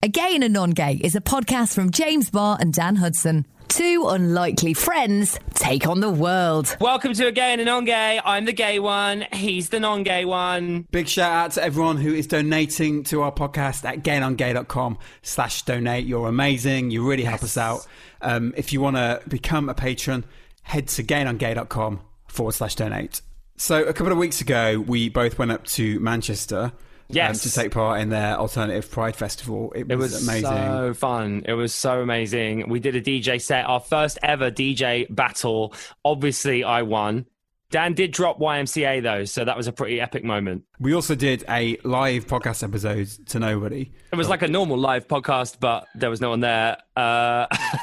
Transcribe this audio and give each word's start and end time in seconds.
A 0.00 0.06
Gay 0.06 0.32
and 0.32 0.44
a 0.44 0.48
Non 0.48 0.70
Gay 0.70 1.00
is 1.02 1.16
a 1.16 1.20
podcast 1.20 1.74
from 1.74 1.90
James 1.90 2.30
Barr 2.30 2.56
and 2.60 2.72
Dan 2.72 2.94
Hudson. 2.94 3.44
Two 3.66 4.06
unlikely 4.06 4.72
friends 4.72 5.40
take 5.54 5.88
on 5.88 5.98
the 5.98 6.08
world. 6.08 6.76
Welcome 6.80 7.14
to 7.14 7.26
a 7.26 7.32
gay 7.32 7.50
and 7.50 7.60
a 7.60 7.64
non-gay. 7.64 8.20
I'm 8.24 8.44
the 8.44 8.52
gay 8.52 8.78
one. 8.78 9.26
He's 9.32 9.70
the 9.70 9.80
non-gay 9.80 10.24
one. 10.24 10.86
Big 10.92 11.08
shout 11.08 11.32
out 11.32 11.50
to 11.54 11.64
everyone 11.64 11.96
who 11.96 12.14
is 12.14 12.28
donating 12.28 13.02
to 13.04 13.22
our 13.22 13.32
podcast 13.32 13.84
at 13.84 14.04
gaynongay.com 14.04 14.98
slash 15.22 15.62
donate. 15.62 16.06
You're 16.06 16.28
amazing. 16.28 16.92
You 16.92 17.04
really 17.04 17.24
help 17.24 17.42
us 17.42 17.56
out. 17.56 17.84
Um, 18.22 18.54
if 18.56 18.72
you 18.72 18.80
want 18.80 18.94
to 18.98 19.20
become 19.26 19.68
a 19.68 19.74
patron, 19.74 20.24
head 20.62 20.86
to 20.90 21.02
gaynongay.com 21.02 22.02
forward 22.28 22.52
slash 22.52 22.76
donate. 22.76 23.20
So 23.56 23.82
a 23.82 23.92
couple 23.92 24.12
of 24.12 24.18
weeks 24.18 24.40
ago, 24.40 24.78
we 24.78 25.08
both 25.08 25.40
went 25.40 25.50
up 25.50 25.64
to 25.64 25.98
Manchester 25.98 26.70
Yes. 27.10 27.44
um, 27.44 27.50
to 27.50 27.54
take 27.54 27.72
part 27.72 28.00
in 28.00 28.10
their 28.10 28.36
alternative 28.36 28.90
Pride 28.90 29.16
Festival. 29.16 29.72
It 29.74 29.88
was, 29.88 29.92
It 29.92 29.96
was 30.16 30.28
amazing. 30.28 30.42
so 30.50 30.94
fun. 30.94 31.42
It 31.46 31.54
was 31.54 31.72
so 31.74 32.02
amazing. 32.02 32.68
We 32.68 32.80
did 32.80 32.96
a 32.96 33.00
DJ 33.00 33.40
set, 33.40 33.64
our 33.64 33.80
first 33.80 34.18
ever 34.22 34.50
DJ 34.50 35.06
battle. 35.08 35.74
Obviously, 36.04 36.64
I 36.64 36.82
won. 36.82 37.26
Dan 37.70 37.92
did 37.94 38.12
drop 38.12 38.38
YMCA 38.38 39.02
though, 39.02 39.24
so 39.24 39.44
that 39.44 39.56
was 39.56 39.66
a 39.66 39.72
pretty 39.72 40.00
epic 40.00 40.24
moment. 40.24 40.64
We 40.80 40.94
also 40.94 41.16
did 41.16 41.44
a 41.48 41.76
live 41.82 42.28
podcast 42.28 42.62
episode 42.62 43.08
to 43.26 43.40
nobody. 43.40 43.90
It 44.12 44.16
was 44.16 44.28
like 44.28 44.42
a 44.42 44.48
normal 44.48 44.78
live 44.78 45.08
podcast, 45.08 45.56
but 45.58 45.88
there 45.96 46.08
was 46.08 46.20
no 46.20 46.30
one 46.30 46.38
there. 46.38 46.76
Uh, 46.94 47.46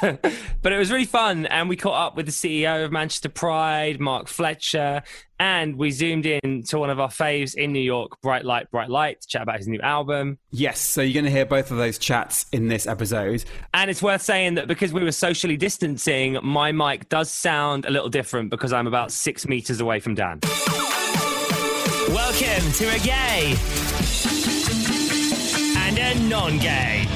but 0.62 0.72
it 0.72 0.78
was 0.78 0.90
really 0.90 1.04
fun. 1.04 1.44
And 1.44 1.68
we 1.68 1.76
caught 1.76 2.06
up 2.06 2.16
with 2.16 2.24
the 2.24 2.32
CEO 2.32 2.86
of 2.86 2.92
Manchester 2.92 3.28
Pride, 3.28 4.00
Mark 4.00 4.28
Fletcher, 4.28 5.02
and 5.38 5.76
we 5.76 5.90
zoomed 5.90 6.24
in 6.24 6.62
to 6.68 6.78
one 6.78 6.88
of 6.88 6.98
our 6.98 7.08
faves 7.08 7.54
in 7.54 7.74
New 7.74 7.80
York, 7.80 8.18
Bright 8.22 8.46
Light, 8.46 8.70
Bright 8.70 8.88
Light, 8.88 9.20
to 9.20 9.28
chat 9.28 9.42
about 9.42 9.58
his 9.58 9.68
new 9.68 9.80
album. 9.80 10.38
Yes, 10.50 10.80
so 10.80 11.02
you're 11.02 11.12
going 11.12 11.26
to 11.26 11.30
hear 11.30 11.44
both 11.44 11.70
of 11.70 11.76
those 11.76 11.98
chats 11.98 12.46
in 12.50 12.68
this 12.68 12.86
episode. 12.86 13.44
And 13.74 13.90
it's 13.90 14.00
worth 14.00 14.22
saying 14.22 14.54
that 14.54 14.68
because 14.68 14.94
we 14.94 15.04
were 15.04 15.12
socially 15.12 15.58
distancing, 15.58 16.38
my 16.42 16.72
mic 16.72 17.10
does 17.10 17.30
sound 17.30 17.84
a 17.84 17.90
little 17.90 18.08
different 18.08 18.48
because 18.48 18.72
I'm 18.72 18.86
about 18.86 19.12
six 19.12 19.46
meters 19.46 19.80
away 19.80 20.00
from 20.00 20.14
Dan. 20.14 20.40
Welcome 22.16 22.72
to 22.72 22.88
a 22.88 22.98
gay 22.98 23.54
and 25.76 25.98
a 25.98 26.18
non 26.26 26.56
gay. 26.56 27.15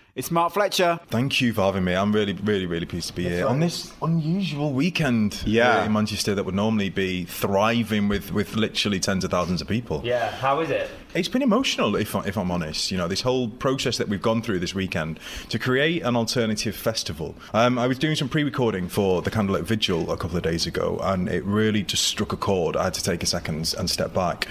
it's 0.13 0.29
Mark 0.29 0.51
Fletcher. 0.53 0.99
Thank 1.07 1.39
you 1.39 1.53
for 1.53 1.61
having 1.61 1.85
me. 1.85 1.93
I'm 1.95 2.11
really, 2.11 2.33
really, 2.33 2.65
really 2.65 2.85
pleased 2.85 3.07
to 3.07 3.13
be 3.13 3.23
here 3.29 3.47
on 3.47 3.59
this 3.61 3.93
unusual 4.01 4.73
weekend 4.73 5.41
Yeah. 5.45 5.77
here 5.77 5.85
in 5.85 5.93
Manchester 5.93 6.35
that 6.35 6.43
would 6.43 6.53
normally 6.55 6.89
be 6.89 7.23
thriving 7.23 8.09
with, 8.09 8.33
with 8.33 8.55
literally 8.55 8.99
tens 8.99 9.23
of 9.23 9.31
thousands 9.31 9.61
of 9.61 9.69
people. 9.69 10.01
Yeah, 10.03 10.29
how 10.31 10.59
is 10.59 10.69
it? 10.69 10.89
It's 11.13 11.27
been 11.29 11.41
emotional, 11.41 11.95
if, 11.95 12.13
if 12.25 12.37
I'm 12.37 12.51
honest. 12.51 12.91
You 12.91 12.97
know, 12.97 13.07
this 13.07 13.21
whole 13.21 13.49
process 13.49 13.97
that 13.97 14.09
we've 14.09 14.21
gone 14.21 14.41
through 14.41 14.59
this 14.59 14.75
weekend 14.75 15.19
to 15.49 15.57
create 15.59 16.01
an 16.03 16.15
alternative 16.15 16.75
festival. 16.75 17.35
Um, 17.53 17.77
I 17.79 17.87
was 17.87 17.97
doing 17.97 18.15
some 18.15 18.27
pre-recording 18.29 18.89
for 18.89 19.21
the 19.21 19.31
Candlelit 19.31 19.63
Vigil 19.63 20.11
a 20.11 20.17
couple 20.17 20.35
of 20.37 20.43
days 20.43 20.65
ago, 20.65 20.99
and 21.03 21.29
it 21.29 21.43
really 21.45 21.83
just 21.83 22.03
struck 22.05 22.33
a 22.33 22.37
chord. 22.37 22.75
I 22.75 22.83
had 22.85 22.93
to 22.95 23.03
take 23.03 23.23
a 23.23 23.25
second 23.25 23.73
and 23.77 23.89
step 23.89 24.13
back, 24.13 24.47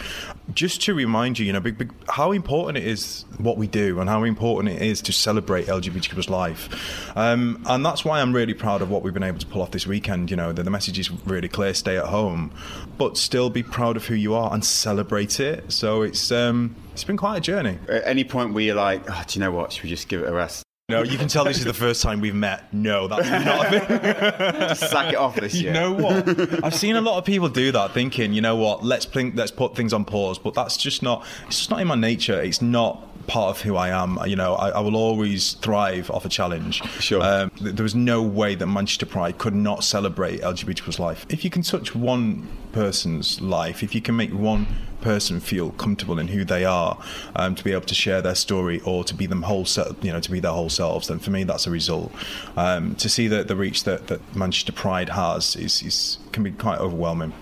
just 0.55 0.83
to 0.83 0.95
remind 0.95 1.39
you, 1.39 1.47
you 1.47 1.53
know, 1.53 1.63
how 2.09 2.33
important 2.33 2.79
it 2.79 2.87
is 2.87 3.25
what 3.39 3.57
we 3.57 3.67
do, 3.67 4.01
and 4.01 4.09
how 4.09 4.25
important 4.25 4.75
it 4.75 4.83
is 4.83 5.03
to 5.03 5.13
celebrate 5.13 5.67
LGBTQ 5.67 6.15
plus 6.15 6.29
life. 6.29 7.17
Um, 7.17 7.63
and 7.67 7.85
that's 7.85 8.05
why 8.05 8.21
I'm 8.21 8.35
really 8.35 8.55
proud 8.55 8.83
of 8.83 8.91
what 8.91 9.03
we've 9.03 9.15
been 9.15 9.23
able 9.23 9.39
to 9.39 9.47
pull 9.47 9.63
off 9.63 9.71
this 9.71 9.87
weekend. 9.87 10.31
You 10.31 10.37
know, 10.37 10.53
the, 10.53 10.63
the 10.63 10.71
message 10.71 10.99
is 10.99 11.11
really 11.27 11.49
clear: 11.49 11.75
stay 11.75 11.97
at 11.97 12.07
home, 12.07 12.53
but 12.99 13.17
still 13.17 13.51
be 13.51 13.63
proud 13.63 13.97
of 13.97 14.07
who 14.07 14.15
you 14.15 14.35
are 14.35 14.53
and 14.53 14.65
celebrate 14.65 15.41
it. 15.41 15.71
So 15.73 16.03
it's 16.03 16.31
um, 16.33 16.75
it's 16.93 17.05
been 17.05 17.17
quite 17.17 17.39
a 17.39 17.41
journey. 17.41 17.79
At 17.89 18.07
any 18.07 18.25
point 18.25 18.55
where 18.55 18.63
you're 18.63 18.75
like, 18.75 19.03
oh, 19.09 19.23
do 19.27 19.39
you 19.39 19.45
know 19.45 19.53
what? 19.53 19.73
Should 19.73 19.85
we 19.85 19.91
just 19.91 20.09
give 20.09 20.23
it 20.23 20.29
a 20.29 20.33
rest? 20.33 20.65
No, 20.91 21.03
you 21.03 21.17
can 21.19 21.29
tell 21.29 21.45
this 21.45 21.59
is 21.59 21.65
the 21.65 21.73
first 21.75 22.03
time 22.03 22.21
we've 22.21 22.35
met. 22.35 22.73
No, 22.73 23.09
that's 23.09 23.29
not 23.29 23.67
a 23.67 23.81
thing. 23.81 24.59
Just 24.69 24.91
sack 24.91 25.13
it 25.13 25.17
off 25.17 25.37
this 25.37 25.55
You 25.55 25.65
year. 25.65 25.73
know 25.73 25.93
what? 25.93 26.65
I've 26.65 26.75
seen 26.75 26.97
a 26.97 27.01
lot 27.01 27.19
of 27.19 27.25
people 27.25 27.49
do 27.49 27.73
that, 27.73 27.93
thinking, 27.93 28.33
you 28.33 28.41
know 28.41 28.57
what? 28.57 28.85
Let's 28.85 29.07
let's 29.15 29.51
put 29.51 29.77
things 29.77 29.93
on 29.93 30.05
pause. 30.05 30.39
But 30.39 30.55
that's 30.55 30.77
just 30.77 31.03
not. 31.03 31.25
It's 31.47 31.59
just 31.59 31.71
not 31.71 31.81
in 31.81 31.87
my 31.89 31.95
nature. 31.95 32.41
It's 32.41 32.61
not 32.63 33.07
part 33.27 33.57
of 33.57 33.63
who 33.63 33.77
I 33.77 33.89
am. 33.91 34.19
You 34.27 34.37
know, 34.37 34.55
I, 34.55 34.71
I 34.71 34.81
will 34.81 34.97
always 34.97 35.53
thrive 35.55 36.11
off 36.11 36.25
a 36.25 36.29
challenge. 36.29 36.83
Sure. 37.01 37.23
Um, 37.23 37.51
th- 37.51 37.75
there 37.75 37.83
was 37.85 37.95
no 37.95 38.23
way 38.23 38.55
that 38.55 38.67
Manchester 38.67 39.07
Pride 39.07 39.39
could 39.39 39.55
not 39.55 39.85
celebrate 39.85 40.41
LGBT 40.41 40.83
plus 40.83 40.99
life. 40.99 41.27
If 41.29 41.45
you 41.45 41.51
can 41.51 41.63
touch 41.63 41.95
one 41.95 42.49
person's 42.73 43.41
life, 43.41 43.83
if 43.83 43.95
you 43.95 44.01
can 44.01 44.17
make 44.17 44.33
one 44.33 44.67
person 45.01 45.41
feel 45.41 45.71
comfortable 45.73 46.19
in 46.19 46.29
who 46.29 46.45
they 46.45 46.65
are, 46.65 46.99
um, 47.37 47.55
to 47.55 47.65
be 47.65 47.73
able 47.73 47.87
to 47.87 47.95
share 47.95 48.23
their 48.23 48.35
story 48.35 48.81
or 48.85 49.05
to 49.05 49.15
be 49.15 49.27
them 49.27 49.43
whole, 49.43 49.67
you 50.03 50.13
know, 50.13 50.21
to 50.21 50.31
be 50.31 50.41
their 50.41 50.53
whole 50.53 50.71
selves, 50.71 51.09
then 51.09 51.19
for 51.19 51.31
me 51.31 51.45
that's 51.45 51.67
a 51.67 51.71
result. 51.71 52.13
Um, 52.57 52.95
to 52.97 53.09
see 53.09 53.29
the, 53.29 53.45
the 53.45 53.57
reach 53.57 53.85
that, 53.85 54.09
that 54.09 54.21
Manchester 54.35 54.73
Pride 54.73 55.11
has 55.11 55.57
is, 55.57 55.83
is 55.83 56.19
can 56.33 56.43
be 56.43 56.53
quite 56.53 56.79
overwhelming. 56.79 57.33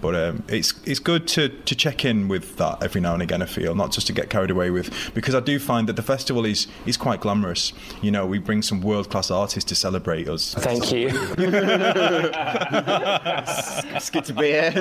But 0.00 0.14
um, 0.14 0.44
it's 0.48 0.74
it's 0.84 1.00
good 1.00 1.26
to, 1.28 1.48
to 1.48 1.74
check 1.74 2.04
in 2.04 2.28
with 2.28 2.56
that 2.56 2.82
every 2.82 3.00
now 3.00 3.14
and 3.14 3.22
again. 3.22 3.42
I 3.42 3.46
feel 3.46 3.74
not 3.74 3.92
just 3.92 4.06
to 4.08 4.12
get 4.12 4.30
carried 4.30 4.50
away 4.50 4.70
with 4.70 4.90
because 5.14 5.34
I 5.34 5.40
do 5.40 5.58
find 5.58 5.88
that 5.88 5.96
the 5.96 6.02
festival 6.02 6.44
is 6.44 6.66
is 6.86 6.96
quite 6.96 7.20
glamorous. 7.20 7.72
You 8.02 8.10
know, 8.10 8.26
we 8.26 8.38
bring 8.38 8.62
some 8.62 8.80
world 8.80 9.10
class 9.10 9.30
artists 9.30 9.68
to 9.68 9.74
celebrate 9.74 10.28
us. 10.28 10.54
Thank 10.54 10.92
you. 10.92 11.10
It's 13.94 14.10
good 14.10 14.24
to 14.24 14.32
be 14.32 14.46
here. 14.48 14.72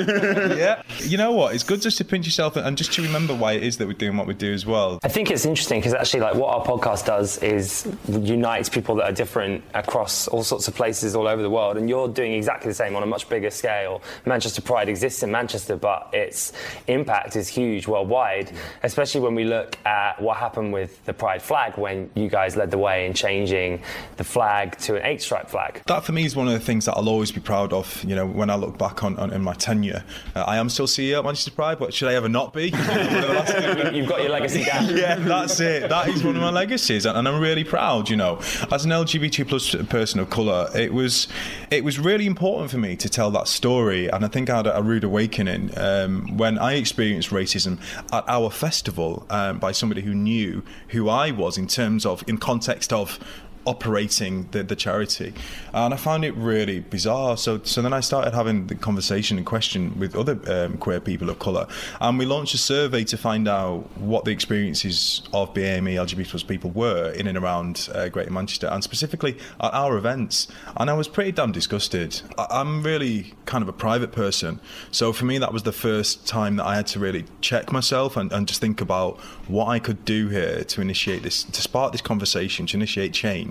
yeah, 0.58 0.82
you 1.00 1.18
know 1.18 1.32
what? 1.32 1.54
It's 1.54 1.64
good 1.64 1.82
just 1.82 1.98
to 2.00 2.06
pinch 2.06 2.26
yourself 2.26 2.56
and 2.56 2.78
just 2.78 2.94
to 2.94 3.02
remember 3.04 3.36
why 3.36 3.54
it 3.54 3.64
is 3.64 3.78
that 3.78 3.88
we're 3.88 3.94
doing 3.94 4.18
what 4.18 4.28
we 4.28 4.34
do 4.34 4.54
as 4.54 4.66
well. 4.66 5.00
I 5.04 5.10
think 5.10 5.30
it's 5.30 5.46
interesting 5.46 5.80
because 5.80 5.94
actually, 5.94 6.22
like, 6.22 6.36
what 6.36 6.56
our 6.56 6.66
podcast 6.66 7.06
does 7.06 7.38
is 7.40 7.88
unites 8.08 8.70
people 8.70 8.96
that 8.96 9.06
are 9.06 9.12
different 9.12 9.64
across 9.74 10.28
all 10.28 10.44
sorts 10.44 10.68
of 10.68 10.76
places 10.76 11.16
all 11.16 11.28
over 11.28 11.42
the 11.42 11.50
world, 11.50 11.78
and 11.78 11.90
you're 11.90 12.08
doing 12.08 12.34
exactly 12.34 12.70
the 12.70 12.74
same 12.76 12.96
on 12.96 13.04
a 13.04 13.06
much 13.06 13.28
bigger 13.30 13.51
scale. 13.52 14.02
Manchester 14.26 14.62
Pride 14.62 14.90
exists 14.90 15.24
in 15.24 15.32
Manchester, 15.32 15.76
but 15.76 16.10
its 16.14 16.54
impact 16.88 17.36
is 17.36 17.48
huge 17.48 17.88
worldwide, 17.88 18.52
especially 18.84 19.22
when 19.22 19.36
we 19.36 19.44
look 19.44 19.78
at 19.86 20.22
what 20.22 20.38
happened 20.38 20.74
with 20.74 21.04
the 21.06 21.14
Pride 21.14 21.42
flag 21.42 21.78
when 21.78 22.10
you 22.16 22.28
guys 22.30 22.56
led 22.56 22.72
the 22.72 22.78
way 22.78 23.06
in 23.06 23.14
changing 23.14 23.82
the 24.18 24.24
flag 24.24 24.78
to 24.80 24.96
an 24.96 25.06
eight-stripe 25.06 25.50
flag. 25.50 25.82
That 25.88 26.04
for 26.06 26.12
me 26.12 26.26
is 26.26 26.36
one 26.36 26.48
of 26.48 26.54
the 26.54 26.60
things 26.60 26.86
that 26.86 26.94
I'll 26.94 27.10
always 27.10 27.32
be 27.32 27.40
proud 27.42 27.74
of. 27.74 28.04
You 28.04 28.16
know, 28.16 28.26
when 28.26 28.50
I 28.50 28.56
look 28.56 28.78
back 28.78 29.04
on, 29.04 29.18
on 29.18 29.32
in 29.32 29.42
my 29.42 29.54
tenure, 29.54 30.04
uh, 30.36 30.42
I 30.48 30.58
am 30.58 30.70
still 30.70 30.88
CEO 30.88 31.20
at 31.20 31.26
Manchester 31.26 31.52
Pride, 31.52 31.80
but 31.80 31.94
should 31.94 32.08
I 32.10 32.16
ever 32.16 32.30
not 32.30 32.54
be? 32.54 32.72
One 32.72 32.82
of 32.82 33.12
the 33.12 33.28
last 33.34 33.54
things- 33.58 33.96
You've 33.96 34.08
got 34.10 34.22
your 34.22 34.32
legacy 34.32 34.64
down. 34.66 34.96
yeah, 34.96 35.16
that's 35.16 35.60
it. 35.60 35.90
That 35.90 36.08
is 36.08 36.24
one 36.24 36.36
of 36.36 36.42
my 36.42 36.50
legacies, 36.50 37.06
and, 37.06 37.18
and 37.18 37.28
I'm 37.28 37.40
really 37.42 37.64
proud. 37.64 38.10
You 38.10 38.16
know, 38.18 38.38
as 38.72 38.86
an 38.86 38.92
LGBT 38.92 39.48
plus 39.48 39.76
person 39.90 40.20
of 40.20 40.30
color, 40.30 40.70
it 40.76 40.94
was 40.94 41.28
it 41.70 41.84
was 41.84 42.00
really 42.00 42.26
important 42.26 42.72
for 42.72 42.78
me 42.78 42.96
to 42.98 43.10
tell 43.10 43.32
that 43.32 43.41
story, 43.46 44.08
and 44.08 44.24
I 44.26 44.28
think 44.28 44.50
I 44.50 44.58
had 44.58 44.68
a, 44.68 44.82
rude 44.82 45.04
awakening 45.04 45.72
um, 45.78 46.38
when 46.38 46.58
I 46.58 46.74
experienced 46.74 47.30
racism 47.30 47.80
at 48.12 48.24
our 48.28 48.50
festival 48.50 49.26
um, 49.30 49.60
by 49.60 49.72
somebody 49.72 50.02
who 50.02 50.14
knew 50.14 50.64
who 50.90 51.10
I 51.10 51.32
was 51.32 51.58
in 51.58 51.68
terms 51.68 52.06
of 52.06 52.24
in 52.28 52.38
context 52.38 52.92
of 52.92 53.20
operating 53.66 54.48
the, 54.52 54.64
the 54.64 54.76
charity. 54.76 55.34
And 55.74 55.94
I 55.94 55.98
found 55.98 56.26
it 56.26 56.36
really 56.36 56.80
bizarre. 56.80 57.38
So 57.38 57.62
so 57.64 57.82
then 57.82 57.94
I 57.94 58.00
started 58.00 58.34
having 58.34 58.68
the 58.68 58.76
conversation 58.76 59.38
and 59.38 59.46
question 59.46 59.98
with 60.00 60.16
other 60.16 60.40
um, 60.48 60.78
queer 60.78 61.00
people 61.00 61.30
of 61.30 61.40
colour. 61.40 61.68
And 62.00 62.18
we 62.18 62.26
launched 62.26 62.54
a 62.54 62.58
survey 62.58 63.04
to 63.06 63.18
find 63.18 63.48
out 63.48 63.90
what 63.98 64.26
the 64.26 64.32
experiences 64.32 65.22
of 65.34 65.54
BAME 65.54 65.96
LGBT 65.96 66.30
plus 66.30 66.44
people 66.44 66.72
were 66.72 67.12
in 67.12 67.28
and 67.28 67.38
around 67.38 67.90
uh, 67.94 68.10
Greater 68.10 68.32
Manchester 68.32 68.68
and 68.68 68.84
specifically 68.84 69.38
at 69.60 69.74
our 69.74 69.98
events. 69.98 70.48
And 70.78 70.90
I 70.90 70.94
was 70.94 71.08
pretty 71.08 71.32
damn 71.32 71.52
disgusted. 71.52 72.22
I- 72.38 72.48
I'm 72.50 72.84
really 72.84 73.34
kind 73.46 73.62
of 73.62 73.68
a 73.68 73.74
private 73.74 74.12
person. 74.12 74.60
So 74.92 75.14
for 75.14 75.26
me, 75.26 75.38
that 75.38 75.54
was 75.54 75.64
the 75.64 75.72
first 75.72 76.28
time 76.28 76.56
that 76.58 76.66
I 76.66 76.76
had 76.76 76.88
to 76.88 77.00
really 77.00 77.26
check 77.42 77.72
myself 77.72 78.18
and, 78.18 78.32
and 78.32 78.48
just 78.48 78.62
think 78.62 78.82
about 78.82 79.20
what 79.48 79.68
I 79.68 79.80
could 79.80 80.06
do 80.06 80.30
here 80.30 80.64
to 80.64 80.82
initiate 80.82 81.24
this, 81.24 81.44
to 81.44 81.62
spark 81.62 81.92
this 81.92 82.02
conversation, 82.02 82.66
to 82.68 82.78
initiate 82.78 83.14
change, 83.14 83.51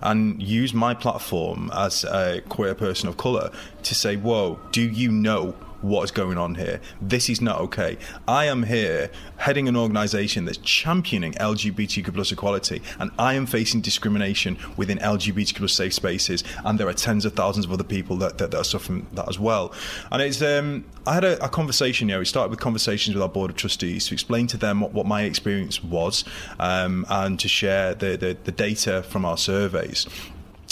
and 0.00 0.42
use 0.42 0.72
my 0.74 0.94
platform 0.94 1.70
as 1.74 2.04
a 2.04 2.42
queer 2.48 2.74
person 2.74 3.08
of 3.08 3.16
colour 3.16 3.50
to 3.82 3.94
say, 3.94 4.16
whoa, 4.16 4.58
do 4.72 4.82
you 4.82 5.10
know 5.10 5.54
what 5.82 6.04
is 6.04 6.10
going 6.10 6.38
on 6.38 6.54
here. 6.54 6.80
This 7.00 7.28
is 7.28 7.40
not 7.40 7.60
okay. 7.60 7.96
I 8.26 8.46
am 8.46 8.64
here 8.64 9.10
heading 9.38 9.68
an 9.68 9.76
organisation 9.76 10.44
that's 10.44 10.58
championing 10.58 11.32
LGBTQ 11.34 12.12
plus 12.14 12.32
equality, 12.32 12.82
and 12.98 13.10
I 13.18 13.34
am 13.34 13.46
facing 13.46 13.80
discrimination 13.80 14.58
within 14.76 14.98
LGBTQ 14.98 15.56
plus 15.56 15.72
safe 15.72 15.94
spaces, 15.94 16.44
and 16.64 16.78
there 16.78 16.88
are 16.88 16.92
tens 16.92 17.24
of 17.24 17.34
thousands 17.34 17.66
of 17.66 17.72
other 17.72 17.84
people 17.84 18.16
that, 18.16 18.38
that, 18.38 18.50
that 18.50 18.58
are 18.58 18.64
suffering 18.64 19.06
that 19.12 19.28
as 19.28 19.38
well. 19.38 19.72
And 20.10 20.22
it's 20.22 20.42
um, 20.42 20.84
I 21.06 21.14
had 21.14 21.24
a, 21.24 21.44
a 21.44 21.48
conversation. 21.48 22.08
Know, 22.08 22.18
we 22.18 22.24
started 22.24 22.50
with 22.50 22.60
conversations 22.60 23.14
with 23.14 23.22
our 23.22 23.28
board 23.28 23.50
of 23.50 23.56
trustees 23.56 24.06
to 24.08 24.14
explain 24.14 24.46
to 24.48 24.56
them 24.56 24.80
what, 24.80 24.92
what 24.92 25.06
my 25.06 25.22
experience 25.22 25.82
was, 25.82 26.24
um, 26.58 27.06
and 27.08 27.38
to 27.40 27.48
share 27.48 27.94
the, 27.94 28.16
the 28.16 28.36
the 28.44 28.52
data 28.52 29.02
from 29.02 29.24
our 29.24 29.36
surveys 29.36 30.06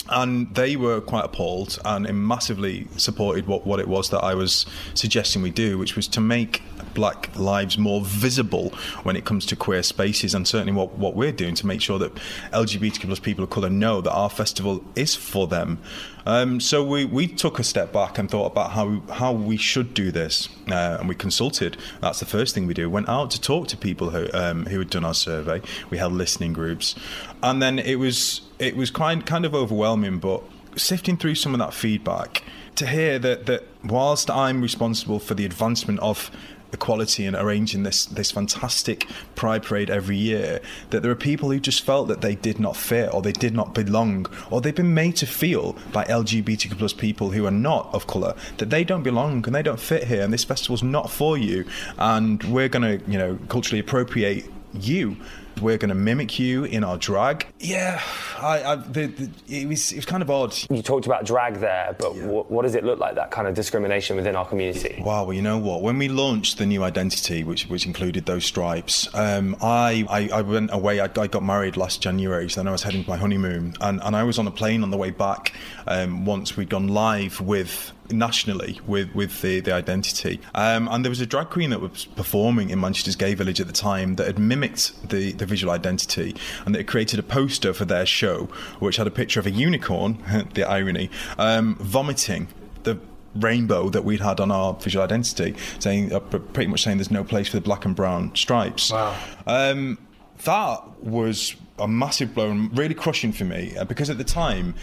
and 0.08 0.55
they 0.55 0.76
were 0.76 1.00
quite 1.00 1.25
appalled 1.25 1.78
and 1.84 2.06
massively 2.26 2.87
supported 2.96 3.46
what, 3.46 3.66
what 3.66 3.81
it 3.81 3.88
was 3.88 4.10
that 4.10 4.20
I 4.20 4.34
was 4.34 4.66
suggesting 4.94 5.43
we 5.43 5.50
do, 5.50 5.78
which 5.78 5.96
was 5.96 6.08
to 6.08 6.20
make 6.20 6.62
black 6.94 7.30
lives 7.36 7.78
more 7.78 8.00
visible 8.02 8.70
when 9.02 9.16
it 9.16 9.25
comes 9.25 9.46
to 9.46 9.56
queer 9.56 9.82
spaces, 9.82 10.34
and 10.34 10.46
certainly 10.46 10.72
what, 10.72 10.98
what 10.98 11.14
we're 11.14 11.32
doing 11.32 11.54
to 11.56 11.66
make 11.66 11.80
sure 11.80 11.98
that 11.98 12.14
LGBTQ 12.52 13.06
plus 13.06 13.19
people 13.19 13.44
of 13.44 13.50
colour 13.50 13.70
know 13.70 14.00
that 14.00 14.12
our 14.12 14.30
festival 14.30 14.84
is 14.94 15.14
for 15.14 15.46
them. 15.46 15.78
Um, 16.26 16.60
so 16.60 16.84
we, 16.84 17.06
we 17.06 17.26
took 17.26 17.58
a 17.58 17.64
step 17.64 17.92
back 17.92 18.19
and 18.19 18.30
thought 18.30 18.52
about 18.52 18.72
how 18.72 19.00
how 19.10 19.32
we 19.32 19.56
should 19.56 19.94
do 19.94 20.10
this, 20.10 20.48
uh, 20.70 20.98
and 21.00 21.08
we 21.08 21.14
consulted. 21.14 21.78
That's 22.00 22.20
the 22.20 22.26
first 22.26 22.54
thing 22.54 22.66
we 22.66 22.75
do. 22.75 22.90
Went 22.90 23.08
out 23.08 23.30
to 23.30 23.40
talk 23.40 23.69
to 23.69 23.76
people 23.76 24.10
who 24.10 24.28
um, 24.34 24.66
who 24.66 24.78
had 24.78 24.90
done 24.90 25.04
our 25.04 25.14
survey. 25.14 25.62
We 25.88 25.96
held 25.96 26.12
listening 26.12 26.52
groups, 26.52 26.94
and 27.42 27.62
then 27.62 27.78
it 27.78 27.96
was 27.96 28.42
it 28.58 28.76
was 28.76 28.90
kind 28.90 29.25
kind 29.25 29.46
of 29.46 29.54
overwhelming, 29.54 30.19
but 30.19 30.42
sifting 30.76 31.16
through 31.16 31.34
some 31.34 31.54
of 31.54 31.58
that 31.60 31.75
feedback 31.75 32.42
to 32.76 32.86
hear 32.86 33.19
that 33.19 33.46
that 33.46 33.66
whilst 33.84 34.30
I'm 34.30 34.60
responsible 34.60 35.19
for 35.19 35.34
the 35.34 35.44
advancement 35.44 35.98
of 36.00 36.30
equality 36.73 37.25
and 37.25 37.35
arranging 37.37 37.82
this 37.82 38.06
this 38.06 38.31
fantastic 38.31 39.06
pride 39.35 39.62
parade 39.62 39.91
every 39.91 40.17
year 40.17 40.61
that 40.91 41.03
there 41.03 41.11
are 41.11 41.17
people 41.17 41.50
who 41.50 41.59
just 41.59 41.82
felt 41.82 42.09
that 42.09 42.20
they 42.20 42.35
did 42.35 42.59
not 42.59 42.76
fit 42.76 43.12
or 43.12 43.23
they 43.23 43.32
did 43.32 43.55
not 43.55 43.75
belong 43.75 44.26
or 44.50 44.61
they've 44.61 44.75
been 44.75 44.94
made 44.94 45.17
to 45.17 45.26
feel 45.26 45.76
by 45.93 46.05
LGBTQ 46.05 46.76
plus 46.79 46.93
people 46.93 47.31
who 47.31 47.47
are 47.47 47.50
not 47.50 47.88
of 47.94 48.06
colour 48.06 48.35
that 48.59 48.70
they 48.70 48.85
don't 48.85 49.03
belong 49.03 49.44
and 49.47 49.55
they 49.55 49.62
don't 49.62 49.81
fit 49.81 50.05
here 50.05 50.23
and 50.23 50.32
this 50.32 50.44
festival's 50.44 50.82
not 50.82 51.11
for 51.11 51.38
you. 51.38 51.65
And 51.99 52.43
we're 52.44 52.69
going 52.69 52.99
to 52.99 53.11
you 53.11 53.19
know 53.19 53.38
culturally 53.49 53.81
appropriate 53.81 54.50
you 54.75 55.17
we're 55.60 55.78
going 55.78 55.88
to 55.88 55.94
mimic 55.94 56.38
you 56.38 56.64
in 56.64 56.84
our 56.84 56.96
drag. 56.96 57.46
Yeah, 57.60 58.00
I, 58.38 58.62
I 58.62 58.76
the, 58.76 59.06
the, 59.06 59.31
it 59.49 59.66
was 59.66 59.93
it 59.93 59.96
was 59.96 60.06
kind 60.06 60.22
of 60.22 60.31
odd. 60.31 60.55
You 60.70 60.82
talked 60.82 61.06
about 61.06 61.25
drag 61.25 61.55
there, 61.56 61.96
but 61.99 62.14
what, 62.16 62.50
what 62.50 62.62
does 62.62 62.75
it 62.75 62.84
look 62.84 62.99
like? 62.99 63.14
That 63.14 63.31
kind 63.31 63.49
of 63.49 63.55
discrimination 63.55 64.16
within 64.16 64.37
our 64.37 64.46
community. 64.46 65.02
Wow, 65.02 65.25
well, 65.25 65.32
you 65.32 65.43
know 65.43 65.58
what? 65.58 65.82
When 65.82 65.99
we 65.99 66.08
launched 66.08 66.58
the 66.58 66.66
new 66.66 66.82
identity, 66.84 67.44
which 67.44 67.66
which 67.66 67.87
included 67.87 68.26
those 68.26 68.44
stripes, 68.44 69.12
um, 69.14 69.56
I, 69.60 70.05
I 70.08 70.28
I 70.38 70.43
went 70.43 70.72
away. 70.72 71.00
I, 71.00 71.05
I 71.05 71.26
got 71.26 71.43
married 71.43 71.76
last 71.76 72.02
January, 72.02 72.49
so 72.49 72.61
then 72.61 72.69
I 72.69 72.72
was 72.72 72.82
heading 72.82 73.04
to 73.04 73.11
my 73.11 73.16
honeymoon, 73.16 73.75
and, 73.81 74.00
and 74.02 74.16
I 74.16 74.22
was 74.22 74.38
on 74.38 74.46
a 74.46 74.50
plane 74.50 74.82
on 74.82 74.90
the 74.90 74.96
way 74.96 75.11
back. 75.11 75.52
Um, 75.87 76.25
once 76.25 76.56
we'd 76.56 76.69
gone 76.69 76.88
live 76.88 77.40
with 77.40 77.93
nationally 78.10 78.81
with 78.87 79.14
with 79.14 79.43
the 79.43 79.60
the 79.60 79.72
identity. 79.72 80.40
Um, 80.55 80.88
and 80.88 81.05
there 81.05 81.10
was 81.10 81.20
a 81.20 81.26
drag 81.26 81.50
queen 81.50 81.70
that 81.70 81.81
was 81.81 82.05
performing 82.05 82.70
in 82.70 82.81
Manchester's 82.81 83.16
Gay 83.16 83.34
Village 83.34 83.60
at 83.60 83.66
the 83.66 83.72
time 83.72 84.16
that 84.16 84.26
had 84.26 84.38
mimicked 84.38 85.08
the 85.08 85.32
the 85.32 85.46
visual 85.46 85.72
identity, 85.72 86.34
and 86.64 86.75
they 86.75 86.84
created 86.84 87.19
a 87.19 87.22
poster 87.22 87.72
for 87.72 87.84
their 87.84 88.06
show 88.06 88.49
which 88.78 88.96
had 88.96 89.06
a 89.06 89.10
picture 89.10 89.40
of 89.40 89.46
a 89.46 89.50
unicorn, 89.50 90.22
the 90.55 90.64
irony, 90.64 91.10
um, 91.38 91.76
vomiting 91.76 92.49
the 92.84 92.99
rainbow 93.34 93.88
that 93.90 94.05
we'd 94.05 94.20
had 94.20 94.40
on 94.40 94.50
our 94.50 94.75
visual 94.75 95.04
identity, 95.04 95.54
saying 95.78 96.12
uh, 96.12 96.20
pretty 96.20 96.69
much 96.69 96.82
saying 96.82 96.96
there's 96.96 97.11
no 97.11 97.25
place 97.25 97.49
for 97.49 97.56
the 97.56 97.61
black 97.61 97.84
and 97.84 97.94
brown 97.94 98.34
stripes. 98.34 98.90
Wow. 98.90 99.16
Um, 99.46 99.99
that 100.44 101.02
was 101.02 101.56
a 101.78 101.88
massive 101.88 102.34
blow 102.34 102.50
and 102.50 102.76
really 102.76 102.94
crushing 102.94 103.32
for 103.32 103.44
me 103.44 103.76
uh, 103.76 103.84
because 103.84 104.11
at 104.11 104.19
the 104.19 104.25
time 104.25 104.75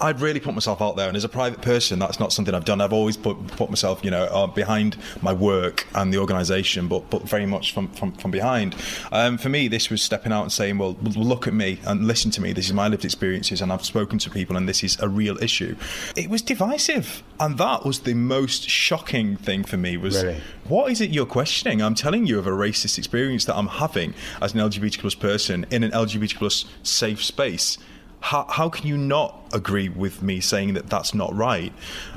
I'd 0.00 0.20
really 0.20 0.40
put 0.40 0.54
myself 0.54 0.80
out 0.80 0.96
there, 0.96 1.08
and 1.08 1.16
as 1.16 1.24
a 1.24 1.28
private 1.28 1.60
person, 1.60 1.98
that's 1.98 2.18
not 2.18 2.32
something 2.32 2.54
I've 2.54 2.64
done. 2.64 2.80
I've 2.80 2.92
always 2.92 3.16
put 3.16 3.46
put 3.48 3.68
myself, 3.70 4.04
you 4.04 4.10
know, 4.10 4.24
uh, 4.24 4.46
behind 4.46 4.96
my 5.22 5.32
work 5.32 5.86
and 5.94 6.12
the 6.12 6.18
organisation, 6.18 6.88
but 6.88 7.10
but 7.10 7.22
very 7.22 7.46
much 7.46 7.72
from 7.72 7.88
from, 7.88 8.12
from 8.12 8.30
behind. 8.30 8.74
Um, 9.12 9.38
for 9.38 9.48
me, 9.48 9.68
this 9.68 9.90
was 9.90 10.02
stepping 10.02 10.32
out 10.32 10.42
and 10.42 10.52
saying, 10.52 10.78
well, 10.78 10.96
look 11.02 11.46
at 11.46 11.54
me 11.54 11.78
and 11.86 12.06
listen 12.06 12.30
to 12.32 12.40
me. 12.40 12.52
This 12.52 12.66
is 12.66 12.72
my 12.72 12.88
lived 12.88 13.04
experiences, 13.04 13.60
and 13.60 13.72
I've 13.72 13.84
spoken 13.84 14.18
to 14.20 14.30
people, 14.30 14.56
and 14.56 14.68
this 14.68 14.82
is 14.82 14.98
a 15.00 15.08
real 15.08 15.36
issue. 15.42 15.76
It 16.16 16.30
was 16.30 16.42
divisive, 16.42 17.22
and 17.38 17.58
that 17.58 17.84
was 17.84 18.00
the 18.00 18.14
most 18.14 18.68
shocking 18.68 19.36
thing 19.36 19.64
for 19.64 19.76
me. 19.76 19.96
Was 19.96 20.22
Really? 20.22 20.40
what 20.68 20.90
is 20.90 21.00
it 21.00 21.10
you're 21.10 21.26
questioning? 21.26 21.82
I'm 21.82 21.94
telling 21.94 22.26
you 22.26 22.38
of 22.38 22.46
a 22.46 22.50
racist 22.50 22.98
experience 22.98 23.44
that 23.46 23.56
I'm 23.56 23.68
having 23.68 24.14
as 24.40 24.54
an 24.54 24.60
LGBT 24.60 24.98
plus 24.98 25.14
person 25.14 25.66
in 25.70 25.84
an 25.84 25.90
LGBT 25.90 26.36
plus 26.36 26.64
safe 26.82 27.22
space. 27.22 27.78
How, 28.20 28.46
how 28.48 28.68
can 28.68 28.86
you 28.86 28.96
not 28.96 29.36
agree 29.52 29.88
with 29.88 30.22
me 30.22 30.40
saying 30.40 30.74
that 30.74 30.88
that's 30.88 31.14
not 31.14 31.34
right? 31.34 31.72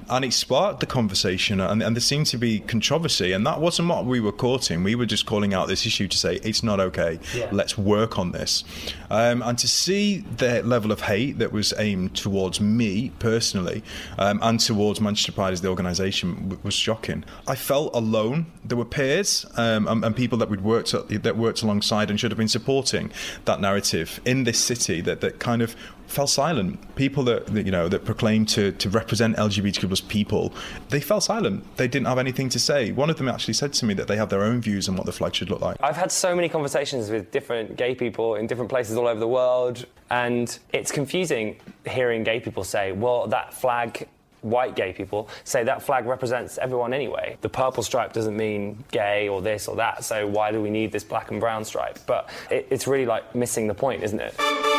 And 0.10 0.26
it 0.26 0.34
sparked 0.34 0.82
the 0.82 0.86
conversation, 0.86 1.62
and, 1.62 1.82
and 1.82 1.96
there 1.96 2.02
seemed 2.02 2.26
to 2.28 2.38
be 2.38 2.60
controversy, 2.60 3.32
and 3.32 3.48
that 3.48 3.62
wasn't 3.62 3.88
what 3.88 4.06
we 4.06 4.20
were 4.20 4.34
courting. 4.34 4.84
We 4.84 4.96
were 4.96 5.06
just 5.06 5.26
calling 5.26 5.54
out 5.54 5.70
this 5.70 5.86
issue 5.86 6.10
to 6.10 6.18
say 6.18 6.36
it's 6.44 6.62
not 6.62 6.82
okay. 6.82 7.20
Yeah. 7.34 7.48
Let's 7.52 7.78
work 7.78 8.20
on 8.20 8.34
this. 8.34 8.66
Um, 9.10 9.42
and 9.42 9.58
to 9.60 9.68
see 9.68 10.20
the 10.38 10.62
level 10.64 10.92
of 10.92 11.02
hate 11.02 11.40
that 11.40 11.54
was 11.54 11.74
aimed 11.78 12.16
towards 12.16 12.60
me 12.60 13.12
personally 13.20 13.82
um, 14.18 14.40
and 14.42 14.60
towards 14.60 15.00
Manchester 15.00 15.32
Pride 15.32 15.54
as 15.54 15.62
the 15.62 15.70
organisation 15.70 16.36
w- 16.50 16.60
was 16.64 16.74
shocking. 16.74 17.24
I 17.48 17.56
felt 17.56 17.96
alone. 17.96 18.48
There 18.66 18.78
were 18.78 18.86
peers 18.86 19.46
um, 19.56 19.88
and, 19.88 20.04
and 20.04 20.16
people 20.16 20.38
that 20.40 20.50
we'd 20.50 20.62
worked 20.62 20.92
that 20.92 21.38
worked 21.38 21.62
alongside 21.62 22.10
and 22.10 22.20
should 22.20 22.32
have 22.32 22.38
been 22.38 22.48
supporting 22.48 23.12
that 23.46 23.62
narrative 23.62 24.20
in 24.26 24.44
this 24.44 24.60
city 24.60 25.00
that, 25.02 25.22
that 25.22 25.40
kind 25.40 25.62
of 25.62 25.76
fell 26.14 26.28
silent. 26.28 26.96
People 26.96 27.24
that, 27.24 27.48
that 27.48 27.66
you 27.66 27.72
know 27.72 27.90
that 27.90 28.06
proclaimed 28.06 28.48
to, 28.50 28.72
to 28.74 28.90
represent 28.90 29.36
LGBTQ 29.36 29.88
plus 29.88 30.02
people, 30.02 30.54
they 30.90 31.02
fell 31.02 31.20
silent. 31.20 31.66
They 31.78 31.88
didn't 31.88 32.08
have 32.08 32.20
anything 32.20 32.50
to 32.50 32.60
say. 32.60 32.92
One 32.92 33.10
of 33.10 33.18
them 33.18 33.28
actually 33.28 33.56
said 33.56 33.74
to 33.74 33.86
me 33.86 33.94
that 33.96 34.08
they 34.08 34.16
have 34.16 34.30
their 34.30 34.44
own 34.44 34.62
views 34.62 34.88
on 34.88 34.96
what 34.96 35.06
the 35.06 35.12
flag 35.12 35.34
should 35.36 35.50
look 35.50 35.62
like. 35.62 35.78
I've 35.82 35.98
had 35.98 36.12
so 36.12 36.36
many 36.36 36.48
conversations 36.48 37.10
with 37.10 37.32
different 37.32 37.76
gay 37.76 37.96
people 37.96 38.36
in 38.36 38.48
different 38.48 38.70
places 38.70 38.96
all 38.96 39.08
over 39.08 39.20
the 39.20 39.28
world, 39.28 39.86
and 40.12 40.58
it's 40.72 40.92
confusing 40.92 41.58
hearing 41.90 42.24
gay 42.24 42.40
people 42.40 42.64
say, 42.64 42.92
well, 42.92 43.28
that 43.28 43.54
flag, 43.54 44.08
white 44.42 44.76
gay 44.76 44.94
people, 44.94 45.30
say 45.44 45.64
that 45.64 45.82
flag 45.82 46.06
represents 46.06 46.60
everyone 46.60 46.94
anyway. 46.94 47.38
The 47.42 47.50
purple 47.50 47.82
stripe 47.82 48.14
doesn't 48.14 48.38
mean 48.38 48.84
gay 48.92 49.28
or 49.30 49.42
this 49.42 49.68
or 49.68 49.76
that, 49.78 50.04
so 50.04 50.28
why 50.28 50.52
do 50.52 50.62
we 50.62 50.70
need 50.70 50.92
this 50.92 51.04
black 51.04 51.32
and 51.32 51.40
brown 51.40 51.66
stripe? 51.66 51.98
But 52.06 52.30
it, 52.52 52.68
it's 52.70 52.86
really 52.86 53.08
like 53.08 53.34
missing 53.34 53.68
the 53.68 53.74
point, 53.74 54.04
isn't 54.04 54.20
it? 54.20 54.73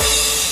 Thank 0.00 0.42
you. 0.42 0.47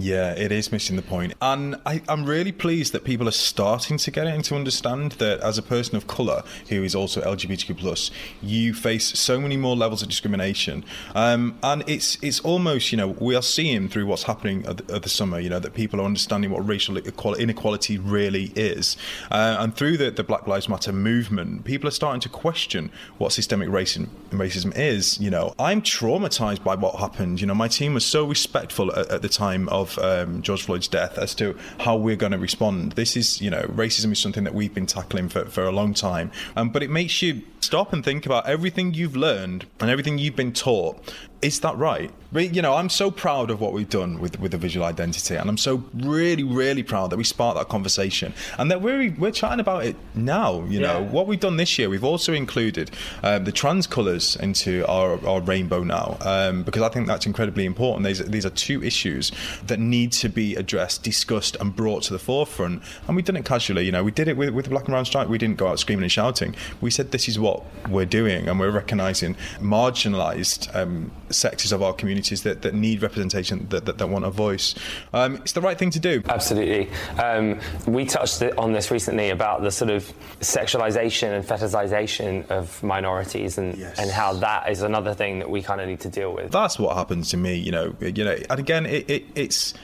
Yeah, 0.00 0.32
it 0.32 0.50
is 0.50 0.72
missing 0.72 0.96
the 0.96 1.02
point. 1.02 1.34
And 1.42 1.76
I, 1.84 2.00
I'm 2.08 2.24
really 2.24 2.52
pleased 2.52 2.94
that 2.94 3.04
people 3.04 3.28
are 3.28 3.32
starting 3.32 3.98
to 3.98 4.10
get 4.10 4.26
it 4.26 4.34
and 4.34 4.42
to 4.44 4.54
understand 4.54 5.12
that 5.12 5.40
as 5.40 5.58
a 5.58 5.62
person 5.62 5.94
of 5.94 6.06
colour 6.06 6.42
who 6.70 6.82
is 6.82 6.94
also 6.94 7.20
LGBTQ 7.20 7.76
plus, 7.76 8.10
you 8.40 8.72
face 8.72 9.18
so 9.18 9.38
many 9.38 9.58
more 9.58 9.76
levels 9.76 10.00
of 10.00 10.08
discrimination. 10.08 10.86
Um, 11.14 11.58
and 11.62 11.84
it's 11.86 12.16
it's 12.22 12.40
almost, 12.40 12.92
you 12.92 12.96
know, 12.96 13.08
we 13.08 13.36
are 13.36 13.42
seeing 13.42 13.90
through 13.90 14.06
what's 14.06 14.22
happening 14.22 14.64
at 14.64 14.78
the, 14.78 14.94
at 14.94 15.02
the 15.02 15.10
summer, 15.10 15.38
you 15.38 15.50
know, 15.50 15.58
that 15.58 15.74
people 15.74 16.00
are 16.00 16.04
understanding 16.04 16.50
what 16.50 16.66
racial 16.66 16.96
inequality 16.96 17.98
really 17.98 18.52
is. 18.56 18.96
Uh, 19.30 19.56
and 19.58 19.76
through 19.76 19.98
the, 19.98 20.10
the 20.10 20.24
Black 20.24 20.46
Lives 20.46 20.66
Matter 20.66 20.92
movement, 20.92 21.64
people 21.64 21.86
are 21.86 21.92
starting 21.92 22.22
to 22.22 22.30
question 22.30 22.90
what 23.18 23.32
systemic 23.32 23.68
racism, 23.68 24.08
racism 24.30 24.74
is. 24.74 25.20
You 25.20 25.30
know, 25.30 25.54
I'm 25.58 25.82
traumatized 25.82 26.64
by 26.64 26.74
what 26.74 26.96
happened. 26.96 27.42
You 27.42 27.46
know, 27.46 27.54
my 27.54 27.68
team 27.68 27.92
was 27.92 28.06
so 28.06 28.24
respectful 28.24 28.94
at, 28.96 29.10
at 29.10 29.20
the 29.20 29.28
time 29.28 29.68
of 29.68 29.89
um, 29.98 30.42
George 30.42 30.62
Floyd's 30.62 30.88
death 30.88 31.18
as 31.18 31.34
to 31.36 31.56
how 31.80 31.96
we're 31.96 32.16
going 32.16 32.32
to 32.32 32.38
respond. 32.38 32.92
This 32.92 33.16
is, 33.16 33.40
you 33.40 33.50
know, 33.50 33.62
racism 33.62 34.12
is 34.12 34.18
something 34.18 34.44
that 34.44 34.54
we've 34.54 34.74
been 34.74 34.86
tackling 34.86 35.28
for, 35.28 35.44
for 35.46 35.64
a 35.64 35.72
long 35.72 35.94
time. 35.94 36.30
Um, 36.56 36.70
but 36.70 36.82
it 36.82 36.90
makes 36.90 37.22
you 37.22 37.42
stop 37.60 37.92
and 37.92 38.04
think 38.04 38.26
about 38.26 38.46
everything 38.46 38.94
you've 38.94 39.16
learned 39.16 39.66
and 39.80 39.90
everything 39.90 40.18
you've 40.18 40.36
been 40.36 40.52
taught. 40.52 41.14
Is 41.42 41.60
that 41.60 41.76
right? 41.78 42.10
But, 42.32 42.54
you 42.54 42.60
know, 42.60 42.74
I'm 42.74 42.90
so 42.90 43.10
proud 43.10 43.50
of 43.50 43.60
what 43.60 43.72
we've 43.72 43.88
done 43.88 44.20
with, 44.20 44.38
with 44.38 44.52
the 44.52 44.58
visual 44.58 44.84
identity, 44.84 45.34
and 45.34 45.48
I'm 45.48 45.56
so 45.56 45.82
really, 45.94 46.44
really 46.44 46.82
proud 46.82 47.10
that 47.10 47.16
we 47.16 47.24
sparked 47.24 47.58
that 47.58 47.68
conversation 47.68 48.34
and 48.58 48.70
that 48.70 48.82
we're 48.82 49.10
we're 49.18 49.32
chatting 49.32 49.58
about 49.58 49.84
it 49.86 49.96
now. 50.14 50.62
You 50.66 50.80
know, 50.80 51.02
what 51.02 51.26
we've 51.26 51.40
done 51.40 51.56
this 51.56 51.78
year, 51.78 51.88
we've 51.88 52.04
also 52.04 52.34
included 52.34 52.90
um, 53.22 53.44
the 53.44 53.52
trans 53.52 53.86
colours 53.86 54.36
into 54.36 54.86
our, 54.86 55.18
our 55.26 55.40
rainbow 55.40 55.82
now 55.82 56.18
um, 56.20 56.62
because 56.62 56.82
I 56.82 56.88
think 56.90 57.06
that's 57.06 57.26
incredibly 57.26 57.64
important. 57.64 58.06
These, 58.06 58.24
these 58.26 58.46
are 58.46 58.50
two 58.50 58.84
issues 58.84 59.32
that 59.66 59.80
need 59.80 60.12
to 60.12 60.28
be 60.28 60.54
addressed, 60.56 61.02
discussed, 61.02 61.56
and 61.58 61.74
brought 61.74 62.02
to 62.04 62.12
the 62.12 62.18
forefront. 62.18 62.82
And 63.08 63.16
we've 63.16 63.24
done 63.24 63.36
it 63.36 63.46
casually. 63.46 63.86
You 63.86 63.92
know, 63.92 64.04
we 64.04 64.12
did 64.12 64.28
it 64.28 64.36
with, 64.36 64.50
with 64.50 64.66
the 64.66 64.70
Black 64.70 64.84
and 64.84 64.92
Brown 64.92 65.06
strike. 65.06 65.28
We 65.28 65.38
didn't 65.38 65.56
go 65.56 65.68
out 65.68 65.80
screaming 65.80 66.04
and 66.04 66.12
shouting. 66.12 66.54
We 66.80 66.90
said 66.90 67.10
this 67.10 67.28
is 67.28 67.38
what 67.40 67.49
we're 67.88 68.06
doing, 68.06 68.46
and 68.48 68.60
we're 68.60 68.70
recognising 68.70 69.34
marginalised 69.60 70.74
um, 70.76 71.10
sectors 71.30 71.72
of 71.72 71.82
our 71.82 71.92
communities 71.92 72.42
that, 72.42 72.62
that 72.62 72.74
need 72.74 73.02
representation, 73.02 73.66
that, 73.70 73.86
that, 73.86 73.98
that 73.98 74.06
want 74.08 74.24
a 74.24 74.30
voice. 74.30 74.74
Um, 75.14 75.36
it's 75.36 75.52
the 75.52 75.60
right 75.60 75.78
thing 75.78 75.90
to 75.92 75.98
do. 76.00 76.22
Absolutely. 76.28 76.88
Um, 77.18 77.58
we 77.86 78.04
touched 78.04 78.42
on 78.58 78.72
this 78.72 78.90
recently 78.90 79.30
about 79.30 79.62
the 79.62 79.70
sort 79.70 79.90
of 79.90 80.04
sexualization 80.40 81.28
and 81.34 81.44
fetishization 81.44 82.48
of 82.50 82.82
minorities 82.82 83.56
and, 83.58 83.76
Yes. 83.76 83.98
and 83.98 84.10
how 84.10 84.34
that 84.34 84.70
is 84.70 84.82
another 84.82 85.14
thing 85.14 85.38
that 85.38 85.48
we 85.48 85.62
kind 85.62 85.80
of 85.80 85.88
need 85.88 86.00
to 86.00 86.08
deal 86.08 86.32
with. 86.34 86.50
that's 86.52 86.78
what 86.78 86.96
happens 86.96 87.30
to 87.30 87.36
me 87.36 87.54
you 87.56 87.70
know 87.72 87.94
you 88.00 88.24
know 88.24 88.36
and 88.50 88.58
again 88.60 88.84
it, 88.86 89.08
it 89.08 89.24
it's 89.34 89.74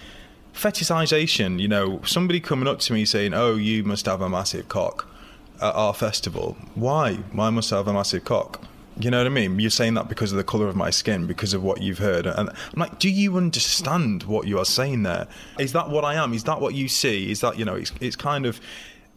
fetishization 0.54 1.60
you 1.60 1.68
know 1.68 2.00
somebody 2.04 2.40
coming 2.40 2.66
up 2.66 2.78
to 2.80 2.92
me 2.92 3.04
saying 3.04 3.32
oh 3.34 3.54
you 3.54 3.84
must 3.84 4.06
have 4.06 4.20
a 4.20 4.28
massive 4.28 4.68
cock 4.68 5.06
at 5.60 5.74
our 5.74 5.94
festival 5.94 6.56
why 6.74 7.14
why 7.32 7.50
must 7.50 7.72
I 7.72 7.76
have 7.76 7.88
a 7.88 7.92
massive 7.92 8.24
cock 8.24 8.66
you 8.98 9.10
know 9.10 9.18
what 9.18 9.26
I 9.26 9.30
mean? 9.30 9.58
You're 9.58 9.68
saying 9.68 9.94
that 9.94 10.08
because 10.08 10.32
of 10.32 10.38
the 10.38 10.44
colour 10.44 10.68
of 10.68 10.76
my 10.76 10.88
skin, 10.88 11.26
because 11.26 11.52
of 11.52 11.62
what 11.62 11.82
you've 11.82 11.98
heard. 11.98 12.26
And 12.26 12.48
I'm 12.48 12.80
like, 12.80 12.98
do 12.98 13.10
you 13.10 13.36
understand 13.36 14.22
what 14.22 14.46
you 14.46 14.58
are 14.58 14.64
saying 14.64 15.02
there? 15.02 15.28
Is 15.58 15.72
that 15.72 15.90
what 15.90 16.04
I 16.04 16.14
am? 16.14 16.32
Is 16.32 16.44
that 16.44 16.62
what 16.62 16.74
you 16.74 16.88
see? 16.88 17.30
Is 17.30 17.42
that, 17.42 17.58
you 17.58 17.64
know, 17.66 17.74
it's, 17.74 17.92
it's 18.00 18.16
kind 18.16 18.46
of, 18.46 18.58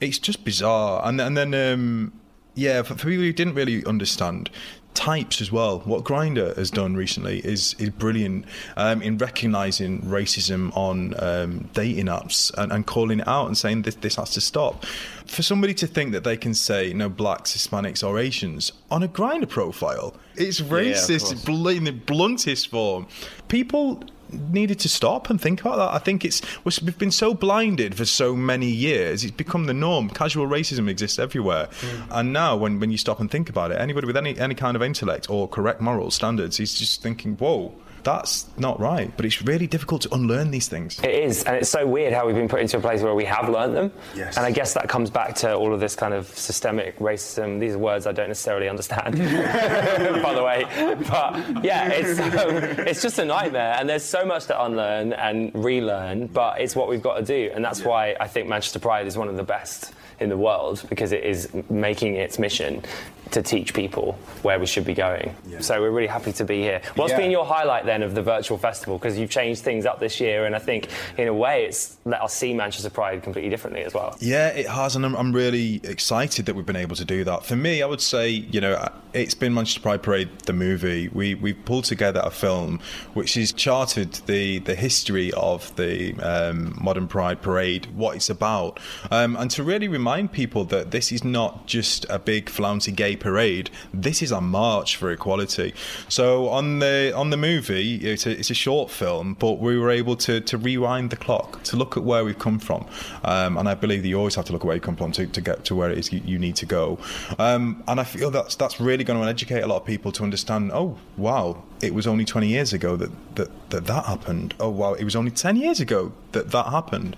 it's 0.02 0.20
just 0.20 0.44
bizarre. 0.44 1.02
And, 1.06 1.22
and 1.22 1.38
then, 1.38 1.54
um, 1.54 2.12
yeah, 2.56 2.82
for, 2.82 2.96
for 2.96 3.08
people 3.08 3.24
who 3.24 3.32
didn't 3.32 3.54
really 3.54 3.86
understand, 3.86 4.50
types 4.94 5.40
as 5.40 5.52
well. 5.52 5.80
What 5.80 6.04
Grindr 6.04 6.56
has 6.58 6.70
done 6.72 6.96
recently 6.96 7.40
is 7.40 7.76
is 7.80 7.90
brilliant 7.90 8.46
um, 8.76 9.02
in 9.02 9.18
recognizing 9.18 10.02
racism 10.02 10.76
on 10.76 11.14
um, 11.22 11.70
dating 11.74 12.08
apps 12.08 12.54
and, 12.58 12.72
and 12.72 12.86
calling 12.86 13.20
it 13.20 13.28
out 13.28 13.48
and 13.48 13.58
saying 13.58 13.84
this 13.84 13.96
this 13.96 14.16
has 14.16 14.32
to 14.32 14.42
stop. 14.42 14.86
For 15.26 15.44
somebody 15.44 15.74
to 15.76 15.88
think 15.88 16.12
that 16.12 16.24
they 16.24 16.38
can 16.38 16.54
say 16.54 16.92
no 16.94 17.08
blacks, 17.08 17.56
Hispanics, 17.56 18.08
or 18.08 18.20
Asians 18.20 18.72
on 18.90 19.04
a 19.04 19.08
Grindr 19.08 19.48
profile, 19.48 20.16
it's 20.36 20.60
racist, 20.60 21.48
in 21.78 21.84
the 21.84 21.92
bluntest 21.92 22.70
form. 22.70 23.08
People 23.48 24.04
needed 24.32 24.80
to 24.80 24.90
stop 24.90 25.30
and 25.30 25.40
think 25.40 25.62
about 25.62 25.78
that. 25.78 25.94
I 25.94 26.00
think 26.00 26.26
it's 26.26 26.42
we've 26.64 26.98
been 26.98 27.12
so 27.12 27.34
blinded 27.34 27.96
for 27.96 28.06
so 28.06 28.36
many 28.36 28.68
years. 28.68 29.24
It's 29.24 29.36
become 29.36 29.66
the 29.66 29.74
norm. 29.74 30.10
Casual 30.10 30.48
racism 30.48 30.90
exists 30.90 31.20
everywhere, 31.20 31.70
hmm. 31.72 32.12
and 32.12 32.34
now 32.34 32.56
when, 32.56 32.80
when 32.80 32.92
you 32.92 32.98
stop 32.98 33.20
and 33.20 33.30
think 33.30 33.50
about 33.50 33.72
it, 33.72 33.80
anybody 33.80 34.08
with 34.08 34.18
any 34.18 34.38
any 34.38 34.56
kind 34.56 34.76
of 34.76 34.82
intellect 34.82 35.30
or 35.30 35.48
correct 35.48 35.82
moral 35.82 36.12
standards 36.12 36.60
is 36.60 36.74
just 36.74 37.02
thinking, 37.02 37.36
"Whoa." 37.36 37.74
That's 38.04 38.46
not 38.58 38.80
right, 38.80 39.12
but 39.16 39.26
it's 39.26 39.42
really 39.42 39.68
difficult 39.68 40.02
to 40.04 40.14
unlearn 40.14 40.52
these 40.52 40.68
things. 40.68 41.00
It 41.00 41.14
is, 41.14 41.44
and 41.44 41.58
it's 41.58 41.70
so 41.70 41.86
weird 41.86 42.14
how 42.14 42.26
we've 42.26 42.36
been 42.36 42.48
put 42.48 42.62
into 42.62 42.78
a 42.78 42.82
place 42.82 43.02
where 43.02 43.16
we 43.16 43.26
have 43.26 43.50
learned 43.50 43.76
them. 43.76 43.92
Yes. 44.16 44.38
And 44.38 44.46
I 44.46 44.52
guess 44.52 44.74
that 44.74 44.90
comes 44.90 45.10
back 45.10 45.36
to 45.38 45.54
all 45.56 45.74
of 45.74 45.80
this 45.80 45.96
kind 45.96 46.14
of 46.14 46.28
systemic 46.28 46.98
racism. 47.00 47.60
These 47.60 47.76
are 47.76 47.80
words 47.80 48.08
I 48.08 48.12
don't 48.12 48.28
necessarily 48.28 48.70
understand, 48.70 49.18
by 50.24 50.34
the 50.34 50.44
way. 50.44 50.66
But 51.10 51.64
yeah, 51.64 51.90
it's 51.90 52.20
um, 52.20 52.86
it's 52.88 53.02
just 53.02 53.20
a 53.20 53.26
nightmare, 53.26 53.76
and 53.78 53.90
there's 53.90 54.04
so 54.06 54.26
much 54.26 54.46
to 54.46 54.64
unlearn 54.64 55.14
and 55.14 55.52
relearn. 55.54 56.28
But 56.28 56.62
it's 56.62 56.76
what 56.76 56.88
we've 56.90 57.04
got 57.04 57.18
to 57.18 57.24
do, 57.24 57.52
and 57.54 57.64
that's 57.64 57.84
why 57.84 58.16
I 58.20 58.28
think 58.28 58.48
Manchester 58.48 58.80
Pride 58.80 59.08
is 59.08 59.18
one 59.18 59.28
of 59.28 59.36
the 59.36 59.44
best 59.44 59.94
in 60.20 60.30
the 60.30 60.38
world 60.38 60.84
because 60.90 61.12
it 61.12 61.24
is 61.24 61.50
making 61.70 62.16
its 62.16 62.38
mission 62.40 62.84
to 63.32 63.42
teach 63.42 63.74
people 63.74 64.14
where 64.42 64.60
we 64.60 64.66
should 64.66 64.86
be 64.86 64.94
going. 64.94 65.36
So 65.60 65.80
we're 65.82 65.92
really 65.92 66.08
happy 66.08 66.32
to 66.34 66.46
be 66.46 66.62
here. 66.62 66.82
What's 66.96 67.12
Yeah. 67.12 67.18
been 67.20 67.32
your 67.32 67.46
highlight 67.46 67.86
then 67.86 68.02
of 68.04 68.16
the 68.16 68.22
virtual 68.22 68.58
festival? 68.58 68.98
Because 68.98 69.18
you've 69.20 69.30
changed 69.30 69.62
things 69.62 69.86
up 69.86 70.00
this 70.00 70.20
year, 70.20 70.46
and 70.46 70.56
I 70.56 70.60
think 70.60 70.88
in 71.18 71.28
a 71.28 71.34
way 71.34 71.66
it's 71.66 71.98
let 72.06 72.22
us 72.22 72.34
see 72.34 72.54
Manchester 72.54 72.90
Pride 72.90 73.22
completely 73.22 73.50
differently 73.50 73.84
as 73.84 73.94
well. 73.94 74.16
Yeah, 74.20 74.48
it 74.48 74.68
has, 74.68 74.96
and 74.96 75.06
I'm, 75.06 75.16
I'm 75.16 75.32
really 75.34 75.80
excited 75.84 76.46
that 76.48 76.56
we've 76.56 76.66
been 76.66 76.76
able 76.76 76.96
to 76.96 77.06
do 77.06 77.24
that. 77.26 77.46
For 77.46 77.56
me, 77.56 77.84
I 77.84 77.86
would 77.86 78.02
say, 78.02 78.30
you 78.30 78.62
know, 78.62 78.90
it's 79.14 79.36
been 79.36 79.54
Manchester 79.54 79.82
Pride 79.82 80.02
Parade, 80.02 80.30
the 80.46 80.54
movie. 80.54 81.10
We 81.10 81.36
we 81.36 81.54
pulled 81.54 81.86
together 81.86 82.22
a 82.24 82.32
film 82.32 82.80
which 83.14 83.34
has 83.36 83.52
charted 83.52 84.14
the 84.26 84.60
the 84.60 84.76
history 84.76 85.32
of 85.34 85.76
the 85.76 86.16
um, 86.22 86.76
modern 86.82 87.08
Pride 87.08 87.42
Parade, 87.42 87.88
what 87.96 88.16
it's 88.16 88.30
about, 88.30 88.80
um, 89.12 89.36
and 89.36 89.52
to 89.52 89.64
really 89.64 89.88
remind 89.88 90.32
people 90.32 90.64
that 90.66 90.92
this 90.92 91.12
is 91.12 91.24
not 91.24 91.68
just 91.68 92.06
a 92.10 92.18
big 92.18 92.50
flouncy 92.50 92.92
gay 92.92 93.16
parade. 93.20 93.70
This 93.94 94.22
is 94.22 94.32
a 94.32 94.42
march 94.42 94.96
for 94.96 95.12
equality. 95.12 95.74
So 96.08 96.50
on 96.50 96.80
the 96.80 97.14
on 97.16 97.30
the 97.30 97.38
movie, 97.38 97.96
it's 97.96 98.26
a, 98.26 98.32
it's 98.32 98.50
a 98.50 98.56
short 98.56 98.92
film, 98.92 99.36
but 99.40 99.60
we 99.60 99.78
were 99.78 99.92
able 99.92 100.16
to 100.18 100.40
to 100.42 100.58
rewind 100.58 101.10
the 101.10 101.18
clock 101.18 101.64
to 101.64 101.78
look 101.78 101.98
at 101.98 102.04
where 102.04 102.24
we've 102.26 102.40
come 102.40 102.60
from, 102.60 102.88
um, 103.24 103.58
and 103.58 103.68
I 103.68 103.76
believe 103.76 104.02
that 104.04 104.08
you 104.08 104.18
always 104.18 104.36
have 104.36 104.46
to 104.46 104.54
look 104.54 104.64
at 104.64 104.68
where 104.68 104.76
you 104.76 104.82
come 104.82 104.96
from 104.96 105.12
to, 105.14 105.28
to 105.28 105.42
get 105.42 105.66
to 105.66 105.76
where 105.76 105.92
it 105.92 105.98
is 105.98 106.12
you, 106.12 106.22
you 106.26 106.40
need 106.40 106.56
to 106.58 106.66
go. 106.66 106.98
Um, 107.38 107.84
and 107.88 108.00
I 108.00 108.04
feel 108.04 108.32
that's 108.32 108.56
that's 108.56 108.80
really 108.80 109.04
going 109.04 109.22
to 109.22 109.28
educate 109.28 109.62
a 109.62 109.68
lot 109.68 109.78
of 109.78 109.86
people 109.86 110.12
to 110.14 110.24
understand. 110.24 110.72
Oh 110.74 110.98
wow, 111.18 111.64
it 111.82 111.94
was 111.94 112.08
only 112.08 112.26
20 112.26 112.48
years 112.48 112.74
ago 112.74 112.96
that 112.96 113.12
that 113.36 113.50
that, 113.70 113.86
that 113.86 114.06
happened. 114.06 114.54
Oh 114.60 114.70
wow, 114.70 114.94
it 114.94 115.04
was 115.04 115.16
only 115.16 115.32
10 115.32 115.56
years 115.56 115.80
ago 115.80 116.12
that 116.32 116.52
that 116.52 116.68
happened. 116.68 117.16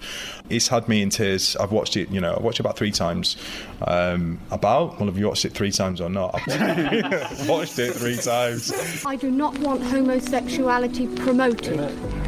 It's 0.49 0.67
had 0.67 0.87
me 0.87 1.01
in 1.01 1.09
tears. 1.09 1.55
I've 1.55 1.71
watched 1.71 1.97
it. 1.97 2.09
You 2.09 2.21
know, 2.21 2.33
I 2.33 2.41
watched 2.41 2.59
it 2.59 2.61
about 2.61 2.77
three 2.77 2.91
times. 2.91 3.37
Um, 3.87 4.39
about 4.51 4.99
well, 4.99 5.07
have 5.07 5.17
you 5.17 5.27
watched 5.27 5.45
it 5.45 5.53
three 5.53 5.71
times 5.71 6.01
or 6.01 6.09
not? 6.09 6.35
I've 6.47 7.47
watched 7.49 7.79
it 7.79 7.93
three 7.93 8.17
times. 8.17 9.03
I 9.05 9.15
do 9.15 9.31
not 9.31 9.57
want 9.59 9.81
homosexuality 9.81 11.07
promoted. 11.07 11.79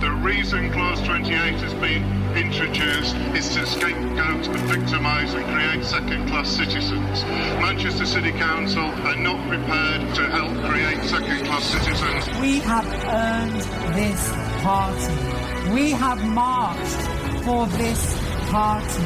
The 0.02 0.12
reason 0.12 0.72
Clause 0.72 1.02
28 1.02 1.34
has 1.36 1.74
been 1.76 2.24
introduced 2.36 3.16
is 3.36 3.50
to 3.56 3.66
scapegoat 3.66 4.48
and 4.48 4.60
victimise 4.70 5.34
and 5.34 5.46
create 5.46 5.86
second-class 5.86 6.50
citizens. 6.50 7.24
Manchester 7.62 8.06
City 8.06 8.32
Council 8.32 8.84
are 8.84 9.16
not 9.16 9.48
prepared 9.48 10.16
to 10.16 10.28
help 10.30 10.52
create 10.66 11.04
second-class 11.04 11.64
citizens. 11.64 12.23
We 12.40 12.60
have 12.60 12.86
earned 13.08 13.62
this 13.96 14.32
party. 14.62 15.72
We 15.74 15.92
have 15.92 16.24
marched 16.24 17.04
for 17.44 17.68
this 17.68 18.18
party. 18.50 19.04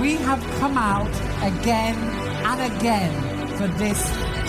We 0.00 0.16
have 0.16 0.40
come 0.58 0.76
out 0.78 1.14
again 1.42 1.96
and 2.44 2.72
again 2.72 3.12
for 3.56 3.68
this 3.78 4.00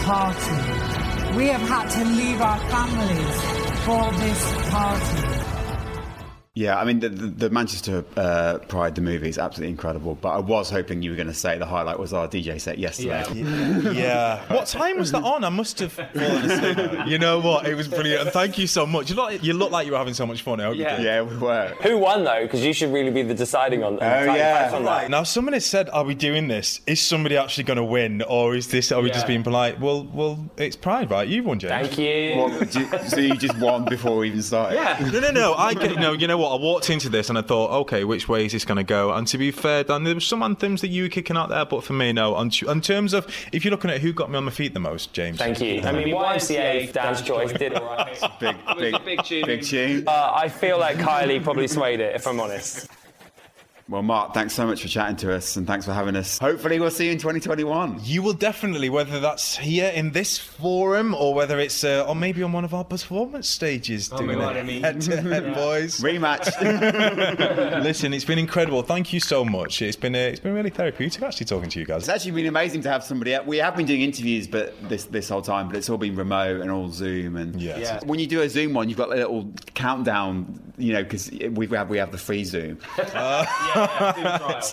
party. 0.03 1.35
We 1.35 1.47
have 1.47 1.61
had 1.61 1.89
to 1.89 2.05
leave 2.05 2.41
our 2.41 2.59
families 2.69 3.35
for 3.85 4.11
this 4.19 4.69
party. 4.69 5.40
Yeah, 6.53 6.77
I 6.77 6.83
mean, 6.83 6.99
the, 6.99 7.07
the, 7.07 7.27
the 7.27 7.49
Manchester 7.49 8.03
uh, 8.17 8.57
Pride, 8.67 8.95
the 8.95 8.99
movie, 9.01 9.29
is 9.29 9.37
absolutely 9.37 9.71
incredible. 9.71 10.15
But 10.15 10.31
I 10.31 10.39
was 10.39 10.69
hoping 10.69 11.01
you 11.01 11.11
were 11.11 11.15
going 11.15 11.29
to 11.29 11.33
say 11.33 11.57
the 11.57 11.65
highlight 11.65 11.97
was 11.97 12.11
our 12.11 12.27
DJ 12.27 12.59
set 12.59 12.77
yesterday. 12.77 13.23
Yeah. 14.01 14.41
What 14.53 14.67
time 14.67 14.97
was 14.99 15.13
that 15.13 15.23
on? 15.23 15.45
I 15.45 15.49
must 15.49 15.79
have 15.79 15.93
fallen 15.93 16.51
asleep. 16.51 16.91
You 17.07 17.19
know 17.19 17.39
what? 17.39 17.67
It 17.67 17.75
was 17.75 17.87
brilliant. 17.87 18.23
And 18.23 18.31
thank 18.31 18.57
you 18.57 18.67
so 18.67 18.85
much. 18.85 19.09
You 19.09 19.15
look, 19.15 19.41
you 19.41 19.53
look 19.53 19.71
like 19.71 19.85
you 19.85 19.93
were 19.93 19.97
having 19.97 20.13
so 20.13 20.25
much 20.25 20.41
fun. 20.41 20.59
I 20.59 20.65
hope 20.65 20.75
you 20.75 20.83
Yeah. 20.83 20.97
did. 20.97 21.05
Yeah, 21.05 21.21
we 21.21 21.37
were. 21.37 21.73
Who 21.83 21.97
won 21.99 22.25
though? 22.25 22.41
Because 22.43 22.65
you 22.65 22.73
should 22.73 22.91
really 22.91 23.11
be 23.11 23.21
the 23.21 23.33
deciding 23.33 23.81
on. 23.83 23.93
Oh, 24.01 24.23
yeah. 24.35 24.71
on 24.73 24.83
that. 24.83 25.09
Now, 25.09 25.23
someone 25.23 25.53
has 25.53 25.65
said, 25.65 25.89
"Are 25.89 26.03
we 26.03 26.15
doing 26.15 26.49
this? 26.49 26.81
Is 26.85 26.99
somebody 26.99 27.37
actually 27.37 27.63
going 27.63 27.77
to 27.77 27.83
win, 27.85 28.23
or 28.23 28.55
is 28.55 28.67
this? 28.67 28.91
Are 28.91 29.01
we 29.01 29.09
just 29.09 29.25
being 29.27 29.43
polite?" 29.43 29.79
Well, 29.79 30.03
well, 30.13 30.49
it's 30.57 30.75
Pride, 30.75 31.11
right? 31.11 31.27
You 31.27 31.43
won, 31.43 31.59
James. 31.59 31.87
Thank 31.87 31.97
you. 31.97 32.37
Well, 32.37 32.59
do 32.59 32.79
you- 32.81 33.07
so 33.07 33.19
you 33.21 33.35
just 33.37 33.57
won 33.57 33.85
before 33.85 34.17
we 34.17 34.27
even 34.27 34.41
started? 34.41 34.75
yeah. 34.75 35.09
No, 35.13 35.19
no, 35.21 35.31
no. 35.31 35.53
I 35.53 35.73
get 35.75 35.95
no. 35.97 36.11
You 36.13 36.27
know 36.27 36.40
what? 36.41 36.59
I 36.59 36.61
walked 36.61 36.89
into 36.89 37.09
this 37.09 37.29
and 37.29 37.37
I 37.37 37.41
thought, 37.41 37.71
okay, 37.81 38.03
which 38.03 38.27
way 38.27 38.45
is 38.45 38.51
this 38.51 38.65
going 38.65 38.77
to 38.77 38.83
go? 38.83 39.11
And 39.13 39.27
to 39.27 39.37
be 39.37 39.51
fair, 39.51 39.83
Dan, 39.83 40.03
there 40.03 40.13
were 40.13 40.19
some 40.19 40.43
anthems 40.43 40.81
that 40.81 40.89
you 40.89 41.03
were 41.03 41.09
kicking 41.09 41.37
out 41.37 41.49
there, 41.49 41.65
but 41.65 41.83
for 41.83 41.93
me, 41.93 42.11
no. 42.11 42.35
On, 42.35 42.51
in 42.67 42.81
terms 42.81 43.13
of 43.13 43.27
if 43.51 43.63
you're 43.63 43.71
looking 43.71 43.91
at 43.91 44.01
who 44.01 44.11
got 44.11 44.29
me 44.29 44.37
on 44.37 44.45
my 44.45 44.51
feet 44.51 44.73
the 44.73 44.79
most, 44.79 45.13
James. 45.13 45.37
Thank 45.37 45.61
you. 45.61 45.81
I 45.81 45.91
mean, 45.91 46.07
YMCA, 46.07 46.91
Dan's 46.91 47.21
choice, 47.21 47.53
did 47.53 47.73
all 47.75 47.85
right. 47.85 48.19
Big, 48.39 48.55
big, 48.77 49.05
big 49.05 49.23
tune. 49.23 49.45
Big 49.45 49.63
tune. 49.63 50.03
Uh, 50.07 50.31
I 50.35 50.49
feel 50.49 50.79
like 50.79 50.97
Kylie 50.97 51.43
probably 51.43 51.67
swayed 51.67 51.99
it, 51.99 52.15
if 52.15 52.27
I'm 52.27 52.39
honest. 52.39 52.89
Well, 53.91 54.03
Mark, 54.03 54.33
thanks 54.33 54.53
so 54.53 54.65
much 54.65 54.81
for 54.81 54.87
chatting 54.87 55.17
to 55.17 55.35
us 55.35 55.57
and 55.57 55.67
thanks 55.67 55.85
for 55.85 55.91
having 55.91 56.15
us. 56.15 56.37
Hopefully, 56.39 56.79
we'll 56.79 56.89
see 56.91 57.07
you 57.07 57.11
in 57.11 57.17
2021. 57.17 57.99
You 58.03 58.21
will 58.21 58.31
definitely, 58.31 58.89
whether 58.89 59.19
that's 59.19 59.57
here 59.57 59.89
in 59.89 60.11
this 60.11 60.37
forum 60.37 61.13
or 61.13 61.33
whether 61.33 61.59
it's, 61.59 61.83
uh, 61.83 62.05
or 62.07 62.15
maybe 62.15 62.41
on 62.41 62.53
one 62.53 62.63
of 62.63 62.73
our 62.73 62.85
performance 62.85 63.49
stages, 63.49 64.09
Oh 64.13 64.19
doing 64.19 64.37
my 64.37 64.51
it 64.53 64.59
I 64.59 64.63
mean- 64.63 64.81
head 64.81 65.01
to 65.01 65.21
head, 65.21 65.53
boys. 65.53 65.99
Rematch. 65.99 66.47
Listen, 67.83 68.13
it's 68.13 68.23
been 68.23 68.39
incredible. 68.39 68.81
Thank 68.81 69.11
you 69.11 69.19
so 69.19 69.43
much. 69.43 69.81
It's 69.81 69.97
been 69.97 70.15
uh, 70.15 70.19
it's 70.19 70.39
been 70.39 70.53
really 70.53 70.69
therapeutic 70.69 71.21
actually 71.21 71.47
talking 71.47 71.69
to 71.71 71.77
you 71.81 71.85
guys. 71.85 72.03
It's 72.03 72.09
actually 72.09 72.31
been 72.31 72.45
amazing 72.45 72.83
to 72.83 72.89
have 72.89 73.03
somebody. 73.03 73.37
We 73.45 73.57
have 73.57 73.75
been 73.75 73.87
doing 73.87 74.03
interviews, 74.03 74.47
but 74.47 74.73
this 74.87 75.03
this 75.03 75.27
whole 75.27 75.41
time, 75.41 75.67
but 75.67 75.75
it's 75.75 75.89
all 75.89 75.97
been 75.97 76.15
remote 76.15 76.61
and 76.61 76.71
all 76.71 76.87
Zoom. 76.91 77.35
And 77.35 77.61
Yeah. 77.61 77.77
Yeah. 77.77 77.99
when 78.05 78.19
you 78.19 78.27
do 78.27 78.39
a 78.41 78.47
Zoom 78.49 78.73
one, 78.73 78.87
you've 78.87 78.97
got 78.97 79.09
a 79.11 79.15
little 79.15 79.51
countdown, 79.73 80.61
you 80.77 80.93
know, 80.93 81.03
because 81.03 81.29
we 81.29 81.67
have 81.75 81.89
we 81.89 81.97
have 81.97 82.13
the 82.13 82.17
free 82.17 82.45
Zoom. 82.45 82.77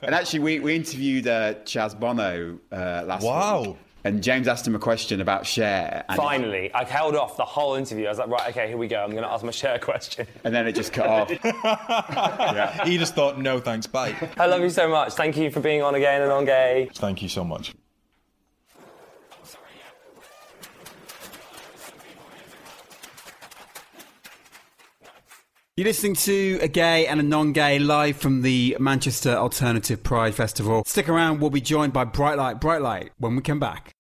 and 0.03 0.15
actually, 0.15 0.41
we 0.41 0.61
we 0.61 0.77
interviewed 0.77 1.27
uh, 1.27 1.55
Chaz 1.65 1.99
Bono 1.99 2.59
uh, 2.73 3.03
last 3.07 3.23
Wow. 3.23 3.61
week, 3.61 3.69
Wow. 3.71 3.77
and 4.05 4.23
James 4.23 4.47
asked 4.49 4.67
him 4.67 4.75
a 4.75 4.79
question 4.79 5.21
about 5.21 5.47
Cher. 5.47 6.05
Finally, 6.17 6.73
I 6.75 6.85
held 6.85 7.15
off 7.17 7.37
the 7.37 7.45
whole 7.45 7.75
interview. 7.75 8.07
I 8.07 8.11
was 8.11 8.19
like, 8.19 8.29
right, 8.29 8.49
okay, 8.50 8.69
here 8.69 8.77
we 8.77 8.88
go. 8.88 9.03
I'm 9.03 9.11
going 9.11 9.23
to 9.25 9.31
ask 9.31 9.45
my 9.45 9.50
Cher 9.50 9.79
question. 9.79 10.27
and 10.45 10.55
then 10.55 10.67
it 10.67 10.73
just 10.75 10.93
cut 10.93 11.07
off. 11.07 11.31
yeah. 11.65 12.85
He 12.85 12.97
just 12.99 13.15
thought, 13.15 13.38
no 13.38 13.61
thanks, 13.61 13.87
bye. 13.87 14.15
I 14.38 14.47
love 14.47 14.61
you 14.62 14.71
so 14.71 14.88
much. 14.88 15.15
Thank 15.15 15.37
you 15.37 15.50
for 15.50 15.61
being 15.61 15.83
on 15.83 15.95
again 15.95 16.23
and 16.23 16.31
on 16.33 16.45
gay. 16.45 16.88
Thank 16.95 17.23
you 17.23 17.29
so 17.29 17.45
much. 17.45 17.75
You're 25.78 25.87
listening 25.87 26.14
to 26.14 26.58
a 26.61 26.66
gay 26.66 27.06
and 27.06 27.20
a 27.20 27.23
non-gay 27.23 27.78
live 27.78 28.16
from 28.16 28.42
the 28.42 28.76
Manchester 28.80 29.37
Alternative 29.37 30.02
Pride 30.02 30.35
Festival. 30.35 30.82
Stick 30.85 31.08
around, 31.08 31.38
we'll 31.38 31.50
be 31.50 31.61
joined 31.61 31.92
by 31.92 32.02
Bright 32.02 32.37
Light, 32.37 32.61
Bright 32.61 32.82
Light 32.82 33.12
when 33.18 33.37
we 33.37 33.42
come 33.42 33.61
back. 33.61 33.92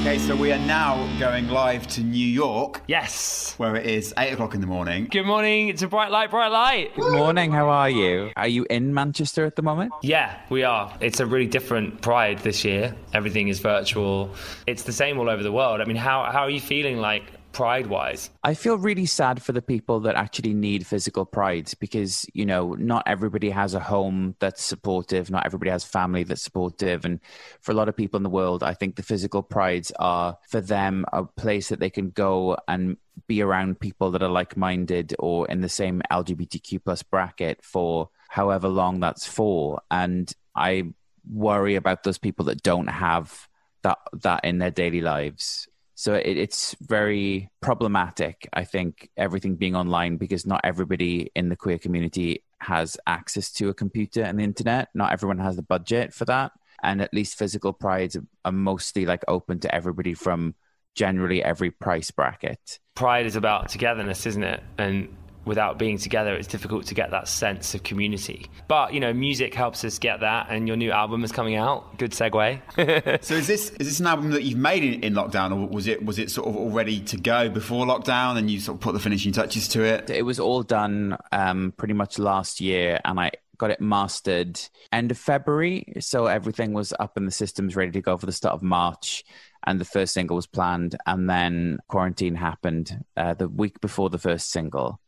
Okay, 0.00 0.18
so 0.20 0.34
we 0.34 0.52
are 0.52 0.58
now 0.60 1.06
going 1.20 1.48
live 1.48 1.86
to 1.88 2.00
New 2.00 2.26
York, 2.26 2.80
Yes. 2.88 3.52
where 3.58 3.76
it 3.76 3.84
is 3.84 4.14
eight 4.16 4.32
o'clock 4.32 4.54
in 4.54 4.62
the 4.62 4.66
morning. 4.66 5.08
Good 5.10 5.26
morning. 5.26 5.68
It's 5.68 5.82
a 5.82 5.86
bright 5.86 6.10
light, 6.10 6.30
bright 6.30 6.48
light. 6.48 6.96
Good 6.96 7.12
morning, 7.12 7.52
how 7.52 7.68
are 7.68 7.90
you? 7.90 8.30
Are 8.36 8.48
you 8.48 8.64
in 8.70 8.94
Manchester 8.94 9.44
at 9.44 9.54
the 9.54 9.62
moment? 9.62 9.92
Yeah, 10.00 10.34
we 10.48 10.62
are. 10.62 10.96
It's 11.02 11.20
a 11.20 11.26
really 11.26 11.46
different 11.46 12.00
Pride 12.00 12.38
this 12.38 12.64
year. 12.64 12.96
Everything 13.12 13.48
is 13.48 13.58
virtual. 13.58 14.30
It's 14.66 14.84
the 14.84 14.94
same 14.94 15.18
all 15.18 15.28
over 15.28 15.42
the 15.42 15.52
world. 15.52 15.82
I 15.82 15.84
mean, 15.84 15.98
how 15.98 16.22
how 16.32 16.44
are 16.44 16.50
you 16.50 16.60
feeling 16.60 16.96
like 16.96 17.24
Pride 17.52 17.86
wise? 17.88 18.30
I 18.44 18.54
feel 18.54 18.78
really 18.78 19.06
sad 19.06 19.42
for 19.42 19.52
the 19.52 19.62
people 19.62 20.00
that 20.00 20.14
actually 20.14 20.54
need 20.54 20.86
physical 20.86 21.24
pride 21.24 21.72
because, 21.80 22.26
you 22.32 22.46
know, 22.46 22.74
not 22.74 23.02
everybody 23.06 23.50
has 23.50 23.74
a 23.74 23.80
home 23.80 24.36
that's 24.38 24.62
supportive, 24.62 25.30
not 25.30 25.46
everybody 25.46 25.70
has 25.70 25.84
family 25.84 26.22
that's 26.22 26.42
supportive. 26.42 27.04
And 27.04 27.20
for 27.60 27.72
a 27.72 27.74
lot 27.74 27.88
of 27.88 27.96
people 27.96 28.16
in 28.16 28.22
the 28.22 28.30
world, 28.30 28.62
I 28.62 28.74
think 28.74 28.96
the 28.96 29.02
physical 29.02 29.42
prides 29.42 29.90
are 29.98 30.38
for 30.48 30.60
them 30.60 31.04
a 31.12 31.24
place 31.24 31.68
that 31.70 31.80
they 31.80 31.90
can 31.90 32.10
go 32.10 32.56
and 32.68 32.96
be 33.26 33.42
around 33.42 33.80
people 33.80 34.12
that 34.12 34.22
are 34.22 34.28
like 34.28 34.56
minded 34.56 35.14
or 35.18 35.48
in 35.48 35.60
the 35.60 35.68
same 35.68 36.02
LGBTQ 36.10 36.84
plus 36.84 37.02
bracket 37.02 37.64
for 37.64 38.10
however 38.28 38.68
long 38.68 39.00
that's 39.00 39.26
for. 39.26 39.80
And 39.90 40.32
I 40.54 40.92
worry 41.28 41.74
about 41.74 42.04
those 42.04 42.18
people 42.18 42.46
that 42.46 42.62
don't 42.62 42.88
have 42.88 43.48
that 43.82 43.98
that 44.22 44.44
in 44.44 44.58
their 44.58 44.70
daily 44.70 45.00
lives. 45.00 45.68
So 45.98 46.14
it, 46.14 46.36
it's 46.36 46.76
very 46.80 47.50
problematic, 47.60 48.48
I 48.52 48.62
think, 48.62 49.10
everything 49.16 49.56
being 49.56 49.74
online 49.74 50.16
because 50.16 50.46
not 50.46 50.60
everybody 50.62 51.32
in 51.34 51.48
the 51.48 51.56
queer 51.56 51.76
community 51.76 52.44
has 52.60 52.96
access 53.08 53.50
to 53.54 53.68
a 53.68 53.74
computer 53.74 54.22
and 54.22 54.38
the 54.38 54.44
internet. 54.44 54.90
Not 54.94 55.12
everyone 55.12 55.38
has 55.38 55.56
the 55.56 55.62
budget 55.62 56.14
for 56.14 56.24
that. 56.26 56.52
And 56.84 57.02
at 57.02 57.12
least 57.12 57.36
physical 57.36 57.72
prides 57.72 58.16
are, 58.44 58.52
mostly 58.52 59.06
like 59.06 59.24
open 59.26 59.58
to 59.58 59.74
everybody 59.74 60.14
from 60.14 60.54
generally 60.94 61.42
every 61.42 61.72
price 61.72 62.12
bracket. 62.12 62.78
Pride 62.94 63.26
is 63.26 63.34
about 63.34 63.68
togetherness, 63.68 64.24
isn't 64.24 64.44
it? 64.44 64.62
And 64.78 65.08
without 65.44 65.78
being 65.78 65.98
together, 65.98 66.34
it's 66.34 66.48
difficult 66.48 66.86
to 66.86 66.94
get 66.94 67.10
that 67.10 67.28
sense 67.28 67.74
of 67.74 67.82
community. 67.82 68.46
But 68.68 68.92
you 68.92 69.00
know, 69.00 69.12
music 69.12 69.54
helps 69.54 69.84
us 69.84 69.98
get 69.98 70.20
that. 70.20 70.46
And 70.50 70.68
your 70.68 70.76
new 70.76 70.90
album 70.90 71.24
is 71.24 71.32
coming 71.32 71.56
out. 71.56 71.98
Good 71.98 72.12
segue. 72.12 72.60
So 73.22 73.34
is 73.34 73.46
this 73.46 73.70
is 73.70 73.86
this 73.86 74.00
an 74.00 74.06
album 74.06 74.30
that 74.30 74.44
you've 74.44 74.58
made 74.58 74.82
in, 74.82 75.02
in 75.02 75.14
lockdown, 75.14 75.52
or 75.52 75.68
was 75.68 75.86
it 75.86 76.04
was 76.04 76.18
it 76.18 76.30
sort 76.30 76.48
of 76.48 76.56
all 76.56 76.70
ready 76.70 77.00
to 77.00 77.16
go 77.16 77.48
before 77.48 77.86
lockdown, 77.86 78.36
and 78.36 78.50
you 78.50 78.60
sort 78.60 78.76
of 78.76 78.80
put 78.80 78.92
the 78.92 79.00
finishing 79.00 79.32
touches 79.32 79.68
to 79.68 79.82
it? 79.82 80.10
It 80.10 80.22
was 80.22 80.38
all 80.38 80.62
done 80.62 81.16
um, 81.32 81.72
pretty 81.76 81.94
much 81.94 82.18
last 82.18 82.60
year, 82.60 83.00
and 83.04 83.18
I 83.18 83.32
got 83.58 83.70
it 83.70 83.80
mastered 83.80 84.60
end 84.92 85.10
of 85.10 85.18
February. 85.18 85.92
So 86.00 86.26
everything 86.26 86.72
was 86.72 86.94
up 86.98 87.16
in 87.16 87.26
the 87.26 87.32
systems, 87.32 87.76
ready 87.76 87.92
to 87.92 88.00
go 88.00 88.16
for 88.16 88.26
the 88.26 88.32
start 88.32 88.54
of 88.54 88.62
March. 88.62 89.24
And 89.66 89.80
the 89.80 89.84
first 89.84 90.14
single 90.14 90.36
was 90.36 90.46
planned, 90.46 90.96
and 91.04 91.28
then 91.28 91.78
quarantine 91.88 92.36
happened 92.36 93.04
uh, 93.16 93.34
the 93.34 93.48
week 93.48 93.80
before 93.80 94.08
the 94.08 94.18
first 94.18 94.50
single. 94.50 95.00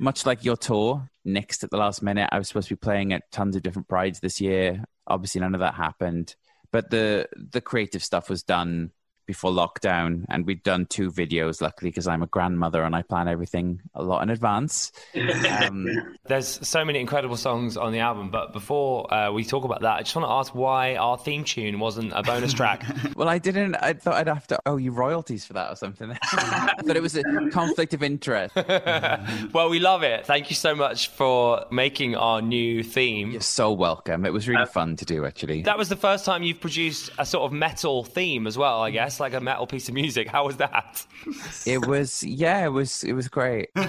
Much 0.00 0.24
like 0.24 0.44
your 0.44 0.56
tour, 0.56 1.10
next 1.26 1.62
at 1.62 1.70
the 1.70 1.76
last 1.76 2.02
minute. 2.02 2.30
I 2.32 2.38
was 2.38 2.48
supposed 2.48 2.68
to 2.68 2.74
be 2.74 2.80
playing 2.80 3.12
at 3.12 3.30
tons 3.30 3.54
of 3.54 3.62
different 3.62 3.86
prides 3.86 4.18
this 4.18 4.40
year. 4.40 4.82
Obviously, 5.06 5.42
none 5.42 5.54
of 5.54 5.60
that 5.60 5.74
happened. 5.74 6.34
But 6.72 6.90
the 6.90 7.28
the 7.36 7.60
creative 7.60 8.02
stuff 8.02 8.30
was 8.30 8.42
done 8.42 8.92
before 9.30 9.52
lockdown, 9.52 10.24
and 10.28 10.44
we'd 10.44 10.64
done 10.64 10.86
two 10.86 11.08
videos. 11.08 11.60
Luckily, 11.60 11.92
because 11.92 12.08
I'm 12.08 12.20
a 12.20 12.26
grandmother 12.26 12.82
and 12.82 12.96
I 12.96 13.02
plan 13.02 13.28
everything 13.28 13.80
a 13.94 14.02
lot 14.02 14.24
in 14.24 14.30
advance. 14.30 14.90
Um, 15.48 15.86
There's 16.26 16.66
so 16.66 16.84
many 16.84 16.98
incredible 16.98 17.36
songs 17.36 17.76
on 17.76 17.92
the 17.92 18.00
album. 18.00 18.30
But 18.30 18.52
before 18.52 19.12
uh, 19.14 19.30
we 19.30 19.44
talk 19.44 19.62
about 19.62 19.82
that, 19.82 19.98
I 19.98 20.00
just 20.00 20.16
want 20.16 20.26
to 20.26 20.32
ask 20.32 20.52
why 20.52 20.96
our 20.96 21.16
theme 21.16 21.44
tune 21.44 21.78
wasn't 21.78 22.12
a 22.12 22.24
bonus 22.24 22.52
track. 22.52 22.82
well, 23.14 23.28
I 23.28 23.38
didn't. 23.38 23.76
I 23.76 23.92
thought 23.92 24.14
I'd 24.14 24.26
have 24.26 24.48
to 24.48 24.58
owe 24.66 24.78
you 24.78 24.90
royalties 24.90 25.44
for 25.44 25.52
that 25.52 25.70
or 25.70 25.76
something. 25.76 26.08
but 26.84 26.96
it 26.96 27.02
was 27.02 27.16
a 27.16 27.22
conflict 27.52 27.94
of 27.94 28.02
interest. 28.02 28.56
well, 28.56 29.70
we 29.70 29.78
love 29.78 30.02
it. 30.02 30.26
Thank 30.26 30.50
you 30.50 30.56
so 30.56 30.74
much 30.74 31.06
for 31.06 31.66
making 31.70 32.16
our 32.16 32.42
new 32.42 32.82
theme. 32.82 33.30
You're 33.30 33.42
so 33.42 33.70
welcome. 33.70 34.26
It 34.26 34.32
was 34.32 34.48
really 34.48 34.66
fun 34.66 34.96
to 34.96 35.04
do, 35.04 35.24
actually. 35.24 35.62
That 35.62 35.78
was 35.78 35.88
the 35.88 35.94
first 35.94 36.24
time 36.24 36.42
you've 36.42 36.60
produced 36.60 37.10
a 37.16 37.24
sort 37.24 37.44
of 37.44 37.52
metal 37.52 38.02
theme 38.02 38.48
as 38.48 38.58
well, 38.58 38.82
I 38.82 38.90
guess, 38.90 39.19
like 39.20 39.34
a 39.34 39.40
metal 39.40 39.66
piece 39.66 39.88
of 39.88 39.94
music. 39.94 40.28
How 40.28 40.46
was 40.46 40.56
that? 40.56 41.04
It 41.66 41.86
was, 41.86 42.22
yeah, 42.22 42.64
it 42.64 42.70
was, 42.70 43.04
it 43.04 43.12
was 43.12 43.28
great. 43.28 43.70
Are 43.76 43.82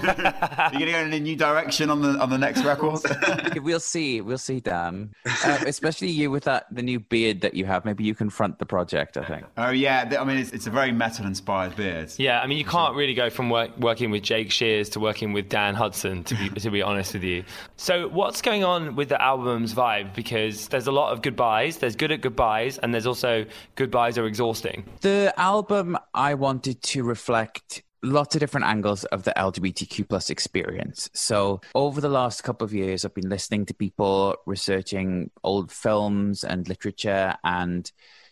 you 0.72 0.78
going 0.78 0.86
to 0.86 0.92
go 0.92 0.98
in 0.98 1.12
a 1.12 1.20
new 1.20 1.36
direction 1.36 1.90
on 1.90 2.02
the 2.02 2.10
on 2.18 2.30
the 2.30 2.38
next 2.38 2.64
record? 2.64 3.00
we'll 3.62 3.80
see. 3.80 4.20
We'll 4.20 4.38
see, 4.38 4.60
Dan. 4.60 5.14
Uh, 5.26 5.58
especially 5.66 6.10
you 6.10 6.30
with 6.30 6.44
that 6.44 6.66
the 6.70 6.82
new 6.82 7.00
beard 7.00 7.40
that 7.40 7.54
you 7.54 7.64
have. 7.64 7.84
Maybe 7.84 8.04
you 8.04 8.14
can 8.14 8.30
front 8.30 8.58
the 8.58 8.66
project. 8.66 9.16
I 9.16 9.24
think. 9.24 9.46
oh 9.56 9.70
yeah, 9.70 10.16
I 10.18 10.24
mean 10.24 10.38
it's, 10.38 10.50
it's 10.52 10.66
a 10.66 10.70
very 10.70 10.92
metal 10.92 11.26
inspired 11.26 11.76
beard. 11.76 12.12
Yeah, 12.18 12.40
I 12.40 12.46
mean, 12.46 12.58
you 12.58 12.64
can't 12.64 12.94
really 12.94 13.14
go 13.14 13.30
from 13.30 13.50
work, 13.50 13.76
working 13.78 14.10
with 14.10 14.22
Jake 14.22 14.50
Shears 14.50 14.88
to 14.90 15.00
working 15.00 15.32
with 15.32 15.48
Dan 15.48 15.74
Hudson, 15.74 16.24
to 16.24 16.34
be, 16.34 16.48
to 16.60 16.70
be 16.70 16.82
honest 16.82 17.14
with 17.14 17.22
you. 17.24 17.44
So, 17.76 18.08
what's 18.08 18.42
going 18.42 18.64
on 18.64 18.96
with 18.96 19.08
the 19.08 19.20
album's 19.20 19.74
vibe? 19.74 20.14
Because 20.14 20.68
there's 20.68 20.86
a 20.86 20.92
lot 20.92 21.12
of 21.12 21.22
goodbyes, 21.22 21.78
there's 21.78 21.96
good 21.96 22.12
at 22.12 22.20
goodbyes, 22.20 22.78
and 22.78 22.92
there's 22.92 23.06
also 23.06 23.44
goodbyes 23.76 24.18
are 24.18 24.26
exhausting. 24.26 24.84
The 25.00 25.21
album 25.36 25.96
I 26.14 26.34
wanted 26.34 26.82
to 26.82 27.04
reflect 27.04 27.82
lots 28.02 28.34
of 28.34 28.40
different 28.40 28.66
angles 28.66 29.04
of 29.04 29.22
the 29.22 29.32
LGBTQ 29.36 30.08
plus 30.08 30.28
experience. 30.30 31.08
So 31.14 31.60
over 31.74 32.00
the 32.00 32.08
last 32.08 32.42
couple 32.42 32.64
of 32.64 32.74
years, 32.74 33.04
I've 33.04 33.14
been 33.14 33.28
listening 33.28 33.66
to 33.66 33.74
people 33.74 34.36
researching 34.46 35.30
old 35.44 35.70
films 35.70 36.42
and 36.42 36.68
literature 36.68 37.36
and 37.44 37.90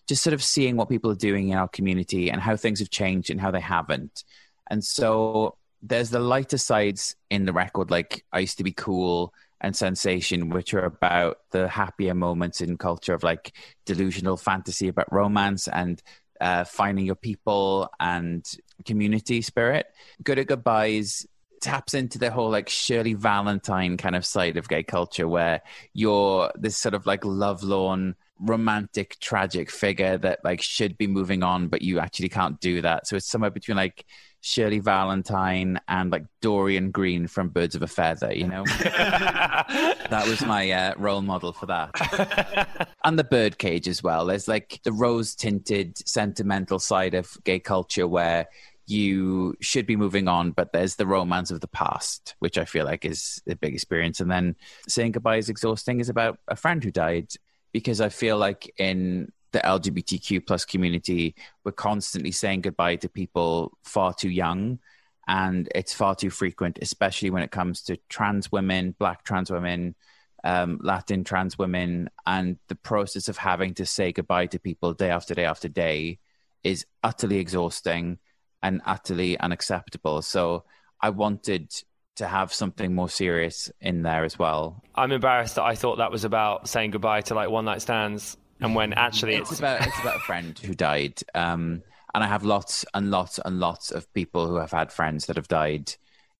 just 0.08 0.24
sort 0.24 0.34
of 0.34 0.42
seeing 0.42 0.76
what 0.76 0.88
people 0.88 1.10
are 1.10 1.16
doing 1.16 1.50
in 1.50 1.58
our 1.58 1.68
community 1.68 2.30
and 2.30 2.40
how 2.40 2.56
things 2.56 2.80
have 2.80 2.90
changed 2.90 3.30
and 3.30 3.40
how 3.40 3.52
they 3.52 3.60
haven't. 3.60 4.24
And 4.68 4.84
so 4.84 5.56
there's 5.82 6.10
the 6.10 6.20
lighter 6.20 6.58
sides 6.58 7.14
in 7.30 7.44
the 7.44 7.52
record, 7.52 7.90
like 7.90 8.24
I 8.32 8.40
used 8.40 8.58
to 8.58 8.64
be 8.64 8.72
cool 8.72 9.32
and 9.60 9.76
sensation, 9.76 10.48
which 10.48 10.74
are 10.74 10.84
about 10.84 11.38
the 11.52 11.68
happier 11.68 12.14
moments 12.14 12.60
in 12.60 12.76
culture 12.76 13.14
of 13.14 13.22
like 13.22 13.52
delusional 13.86 14.36
fantasy 14.36 14.88
about 14.88 15.12
romance 15.12 15.68
and 15.68 16.02
uh, 16.40 16.64
finding 16.64 17.06
your 17.06 17.14
people 17.14 17.90
and 17.98 18.44
community 18.84 19.42
spirit. 19.42 19.86
Good 20.22 20.38
at 20.38 20.46
Goodbyes 20.46 21.26
taps 21.60 21.92
into 21.94 22.18
the 22.18 22.30
whole 22.30 22.50
like 22.50 22.68
Shirley 22.68 23.14
Valentine 23.14 23.96
kind 23.96 24.16
of 24.16 24.24
side 24.24 24.56
of 24.56 24.68
gay 24.68 24.82
culture 24.82 25.28
where 25.28 25.60
you're 25.92 26.50
this 26.54 26.78
sort 26.78 26.94
of 26.94 27.06
like 27.06 27.24
lovelorn 27.24 28.16
romantic 28.40 29.18
tragic 29.20 29.70
figure 29.70 30.16
that 30.16 30.40
like 30.44 30.62
should 30.62 30.96
be 30.96 31.06
moving 31.06 31.42
on 31.42 31.68
but 31.68 31.82
you 31.82 31.98
actually 31.98 32.28
can't 32.28 32.58
do 32.60 32.80
that 32.80 33.06
so 33.06 33.16
it's 33.16 33.26
somewhere 33.26 33.50
between 33.50 33.76
like 33.76 34.04
Shirley 34.42 34.78
Valentine 34.78 35.78
and 35.88 36.10
like 36.10 36.24
Dorien 36.42 36.90
Green 36.90 37.26
from 37.26 37.50
Birds 37.50 37.74
of 37.74 37.82
a 37.82 37.86
Feather, 37.86 38.32
you 38.34 38.46
know? 38.46 38.64
that 38.84 40.24
was 40.26 40.44
my 40.44 40.70
uh, 40.70 40.94
role 40.96 41.20
model 41.20 41.52
for 41.52 41.66
that. 41.66 42.88
and 43.04 43.18
the 43.18 43.24
birdcage 43.24 43.86
as 43.86 44.02
well. 44.02 44.24
There's 44.24 44.48
like 44.48 44.80
the 44.84 44.92
rose 44.92 45.34
tinted, 45.34 45.98
sentimental 46.08 46.78
side 46.78 47.14
of 47.14 47.36
gay 47.44 47.58
culture 47.58 48.08
where 48.08 48.48
you 48.86 49.54
should 49.60 49.86
be 49.86 49.96
moving 49.96 50.26
on, 50.26 50.50
but 50.52 50.72
there's 50.72 50.96
the 50.96 51.06
romance 51.06 51.50
of 51.50 51.60
the 51.60 51.68
past, 51.68 52.34
which 52.40 52.58
I 52.58 52.64
feel 52.64 52.84
like 52.84 53.04
is 53.04 53.42
a 53.48 53.54
big 53.54 53.74
experience. 53.74 54.20
And 54.20 54.30
then 54.30 54.56
saying 54.88 55.12
goodbye 55.12 55.36
is 55.36 55.48
exhausting 55.48 56.00
is 56.00 56.08
about 56.08 56.38
a 56.48 56.56
friend 56.56 56.82
who 56.82 56.90
died 56.90 57.28
because 57.72 58.00
I 58.00 58.08
feel 58.08 58.36
like 58.36 58.72
in 58.78 59.32
the 59.52 59.60
LGBTQ 59.60 60.46
plus 60.46 60.64
community, 60.64 61.34
we're 61.64 61.72
constantly 61.72 62.32
saying 62.32 62.62
goodbye 62.62 62.96
to 62.96 63.08
people 63.08 63.76
far 63.82 64.14
too 64.14 64.30
young. 64.30 64.78
And 65.26 65.68
it's 65.74 65.92
far 65.92 66.14
too 66.14 66.30
frequent, 66.30 66.78
especially 66.82 67.30
when 67.30 67.42
it 67.42 67.50
comes 67.50 67.82
to 67.82 67.98
trans 68.08 68.50
women, 68.50 68.94
black 68.98 69.22
trans 69.22 69.50
women, 69.50 69.94
um, 70.42 70.80
Latin 70.82 71.22
trans 71.24 71.58
women, 71.58 72.10
and 72.26 72.58
the 72.68 72.74
process 72.74 73.28
of 73.28 73.36
having 73.36 73.74
to 73.74 73.86
say 73.86 74.12
goodbye 74.12 74.46
to 74.46 74.58
people 74.58 74.94
day 74.94 75.10
after 75.10 75.34
day 75.34 75.44
after 75.44 75.68
day 75.68 76.18
is 76.64 76.86
utterly 77.02 77.38
exhausting 77.38 78.18
and 78.62 78.80
utterly 78.84 79.38
unacceptable. 79.38 80.22
So 80.22 80.64
I 81.00 81.10
wanted 81.10 81.72
to 82.16 82.26
have 82.26 82.52
something 82.52 82.94
more 82.94 83.08
serious 83.08 83.70
in 83.80 84.02
there 84.02 84.24
as 84.24 84.38
well. 84.38 84.82
I'm 84.94 85.12
embarrassed 85.12 85.54
that 85.54 85.64
I 85.64 85.74
thought 85.74 85.96
that 85.98 86.10
was 86.10 86.24
about 86.24 86.68
saying 86.68 86.90
goodbye 86.90 87.22
to 87.22 87.34
like 87.34 87.50
one 87.50 87.64
night 87.64 87.82
stands, 87.82 88.36
and 88.60 88.74
when 88.74 88.92
actually 88.92 89.34
it's, 89.34 89.50
it's 89.50 89.60
about 89.60 89.86
it's 89.86 90.00
about 90.00 90.16
a 90.16 90.20
friend 90.20 90.58
who 90.58 90.74
died. 90.74 91.20
Um, 91.34 91.82
and 92.14 92.24
I 92.24 92.26
have 92.26 92.44
lots 92.44 92.84
and 92.92 93.10
lots 93.10 93.38
and 93.38 93.60
lots 93.60 93.90
of 93.90 94.12
people 94.12 94.46
who 94.46 94.56
have 94.56 94.72
had 94.72 94.92
friends 94.92 95.26
that 95.26 95.36
have 95.36 95.48
died 95.48 95.94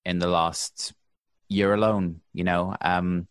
in 0.05 0.19
the 0.19 0.27
last 0.27 0.93
year 1.49 1.73
alone. 1.73 2.21
You 2.35 2.45
know, 2.45 2.77
um, 2.81 3.29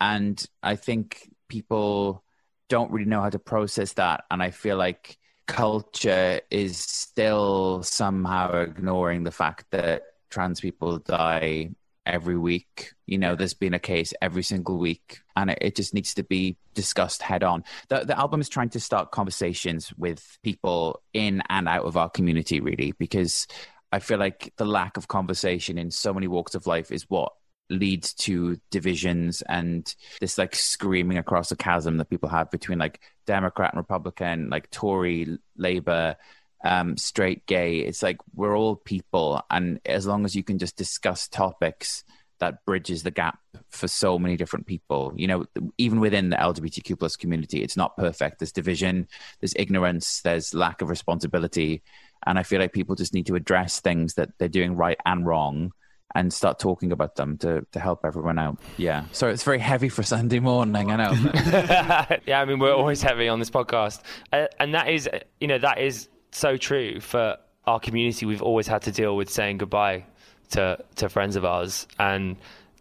and 0.00 0.44
I 0.62 0.76
think 0.76 1.30
people 1.48 2.24
don't 2.68 2.90
really 2.90 3.08
know 3.08 3.20
how 3.20 3.30
to 3.30 3.38
process 3.38 3.92
that, 3.94 4.24
and 4.30 4.42
I 4.42 4.50
feel 4.50 4.76
like 4.76 5.18
culture 5.46 6.40
is 6.50 6.76
still 6.76 7.82
somehow 7.84 8.62
ignoring 8.62 9.22
the 9.22 9.30
fact 9.30 9.66
that 9.70 10.02
trans 10.36 10.60
people 10.60 10.98
die 10.98 11.70
every 12.04 12.36
week. 12.36 12.92
You 13.06 13.16
know, 13.16 13.34
there's 13.34 13.54
been 13.54 13.72
a 13.72 13.78
case 13.78 14.12
every 14.20 14.42
single 14.42 14.76
week, 14.76 15.22
and 15.34 15.48
it, 15.48 15.58
it, 15.62 15.74
just 15.74 15.94
needs 15.94 16.12
to 16.12 16.22
be 16.22 16.58
discussed 16.74 17.22
head 17.22 17.42
on. 17.42 17.64
The, 17.88 18.04
the 18.04 18.18
album 18.18 18.42
is 18.42 18.50
trying 18.50 18.68
to 18.70 18.80
start 18.80 19.12
conversations 19.12 19.94
with 19.96 20.38
people 20.42 21.00
in 21.14 21.42
and 21.48 21.66
out 21.66 21.86
of 21.86 21.96
our 21.96 22.10
community, 22.10 22.60
really, 22.60 22.92
because 22.98 23.46
I 23.90 23.98
feel 23.98 24.18
like 24.18 24.52
the 24.58 24.66
lack 24.66 24.98
of 24.98 25.08
conversation 25.08 25.78
in 25.78 25.90
so 25.90 26.12
many 26.12 26.28
walks 26.28 26.54
of 26.54 26.66
life 26.66 26.92
is 26.92 27.08
what 27.08 27.32
leads 27.70 28.12
to 28.12 28.58
divisions 28.70 29.42
and 29.48 29.92
this 30.20 30.36
like 30.36 30.54
screaming 30.54 31.16
across 31.16 31.48
the 31.48 31.56
chasm 31.56 31.96
that 31.96 32.10
people 32.10 32.28
have 32.28 32.50
between 32.50 32.78
like 32.78 33.00
Democrat 33.26 33.72
and 33.72 33.78
Republican, 33.78 34.50
like 34.50 34.70
Tory, 34.70 35.38
Labour, 35.56 36.16
um, 36.64 36.96
straight, 36.96 37.46
gay. 37.46 37.78
It's 37.78 38.02
like 38.02 38.18
we're 38.34 38.56
all 38.56 38.76
people, 38.76 39.42
and 39.50 39.80
as 39.84 40.06
long 40.06 40.24
as 40.24 40.34
you 40.34 40.42
can 40.42 40.58
just 40.58 40.76
discuss 40.76 41.28
topics 41.28 42.04
that 42.38 42.64
bridges 42.66 43.02
the 43.02 43.10
gap 43.10 43.38
for 43.70 43.88
so 43.88 44.18
many 44.18 44.36
different 44.36 44.66
people. 44.66 45.12
You 45.16 45.26
know, 45.26 45.46
even 45.78 46.00
within 46.00 46.30
the 46.30 46.36
LGBTQ 46.36 46.98
plus 46.98 47.16
community, 47.16 47.62
it's 47.62 47.76
not 47.76 47.96
perfect. 47.96 48.40
There's 48.40 48.52
division, 48.52 49.08
there's 49.40 49.54
ignorance, 49.56 50.20
there's 50.22 50.52
lack 50.52 50.82
of 50.82 50.90
responsibility, 50.90 51.82
and 52.26 52.38
I 52.38 52.42
feel 52.42 52.60
like 52.60 52.72
people 52.72 52.94
just 52.94 53.14
need 53.14 53.26
to 53.26 53.36
address 53.36 53.80
things 53.80 54.14
that 54.14 54.30
they're 54.38 54.48
doing 54.48 54.76
right 54.76 54.98
and 55.06 55.26
wrong 55.26 55.72
and 56.14 56.32
start 56.32 56.58
talking 56.58 56.92
about 56.92 57.16
them 57.16 57.36
to, 57.38 57.66
to 57.72 57.80
help 57.80 58.00
everyone 58.04 58.38
out. 58.38 58.58
Yeah. 58.78 59.04
So 59.12 59.28
it's 59.28 59.42
very 59.42 59.58
heavy 59.58 59.88
for 59.88 60.02
Sunday 60.02 60.38
morning, 60.38 60.90
I 60.90 60.96
know. 60.96 62.16
yeah, 62.26 62.40
I 62.40 62.44
mean, 62.44 62.58
we're 62.58 62.74
always 62.74 63.02
heavy 63.02 63.28
on 63.28 63.38
this 63.38 63.50
podcast. 63.50 64.00
Uh, 64.32 64.46
and 64.58 64.74
that 64.74 64.88
is, 64.88 65.08
you 65.40 65.48
know, 65.48 65.58
that 65.58 65.78
is 65.78 66.08
so 66.36 66.56
true 66.56 67.00
for 67.00 67.38
our 67.66 67.80
community. 67.80 68.26
We've 68.26 68.42
always 68.42 68.66
had 68.66 68.82
to 68.82 68.92
deal 68.92 69.16
with 69.16 69.30
saying 69.30 69.58
goodbye 69.58 70.04
to, 70.50 70.78
to 70.96 71.08
friends 71.08 71.34
of 71.34 71.44
ours. 71.44 71.86
And 71.98 72.36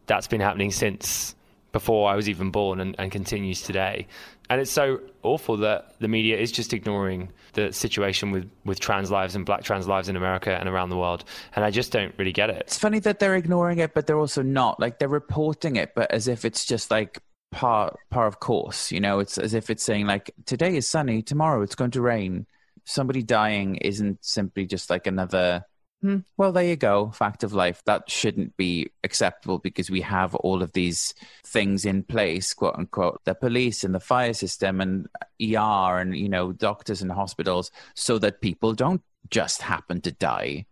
that's 0.07 0.27
been 0.27 0.41
happening 0.41 0.71
since 0.71 1.35
before 1.71 2.09
I 2.09 2.15
was 2.15 2.29
even 2.29 2.51
born 2.51 2.79
and, 2.79 2.95
and 2.99 3.11
continues 3.11 3.61
today. 3.61 4.07
And 4.49 4.61
it's 4.61 4.71
so 4.71 4.99
awful 5.23 5.57
that 5.57 5.95
the 5.99 6.07
media 6.07 6.37
is 6.37 6.51
just 6.51 6.73
ignoring 6.73 7.29
the 7.53 7.71
situation 7.71 8.31
with, 8.31 8.49
with 8.65 8.79
trans 8.79 9.09
lives 9.09 9.35
and 9.35 9.45
black 9.45 9.63
trans 9.63 9.87
lives 9.87 10.07
in 10.07 10.15
America 10.15 10.55
and 10.55 10.69
around 10.69 10.89
the 10.89 10.97
world. 10.97 11.23
And 11.55 11.65
I 11.65 11.71
just 11.71 11.91
don't 11.91 12.13
really 12.17 12.33
get 12.33 12.49
it. 12.49 12.63
It's 12.67 12.77
funny 12.77 12.99
that 12.99 13.19
they're 13.19 13.35
ignoring 13.35 13.79
it, 13.79 13.93
but 13.93 14.05
they're 14.05 14.19
also 14.19 14.43
not. 14.43 14.79
Like 14.79 14.99
they're 14.99 15.07
reporting 15.07 15.77
it, 15.77 15.95
but 15.95 16.11
as 16.11 16.27
if 16.27 16.45
it's 16.45 16.65
just 16.65 16.91
like 16.91 17.19
par 17.51 17.95
par 18.11 18.27
of 18.27 18.39
course. 18.39 18.91
You 18.91 18.99
know, 18.99 19.19
it's 19.19 19.37
as 19.37 19.53
if 19.53 19.69
it's 19.69 19.83
saying 19.83 20.05
like 20.05 20.31
today 20.45 20.75
is 20.75 20.87
sunny, 20.87 21.21
tomorrow 21.21 21.61
it's 21.61 21.75
going 21.75 21.91
to 21.91 22.01
rain. 22.01 22.45
Somebody 22.85 23.23
dying 23.23 23.75
isn't 23.77 24.23
simply 24.23 24.65
just 24.65 24.89
like 24.89 25.07
another 25.07 25.65
Hmm, 26.05 26.17
well, 26.37 26.51
there 26.51 26.63
you 26.63 26.75
go. 26.75 27.09
Fact 27.09 27.43
of 27.43 27.53
life. 27.53 27.81
That 27.85 28.11
shouldn't 28.11 28.55
be 28.57 28.91
acceptable 29.03 29.57
because 29.57 29.89
we 29.89 30.01
have 30.01 30.35
all 30.35 30.61
of 30.61 30.71
these 30.73 31.15
things 31.43 31.83
in 31.83 32.03
place, 32.03 32.53
quote 32.53 32.75
unquote, 32.75 33.21
the 33.25 33.33
police 33.33 33.83
and 33.83 33.95
the 33.95 33.99
fire 33.99 34.33
system 34.33 34.81
and 34.81 35.07
ER 35.41 35.97
and, 35.97 36.15
you 36.15 36.29
know, 36.29 36.51
doctors 36.51 37.01
and 37.01 37.11
hospitals 37.11 37.71
so 37.95 38.19
that 38.19 38.39
people 38.39 38.73
don't 38.73 39.01
just 39.31 39.63
happen 39.63 39.99
to 40.01 40.11
die, 40.11 40.67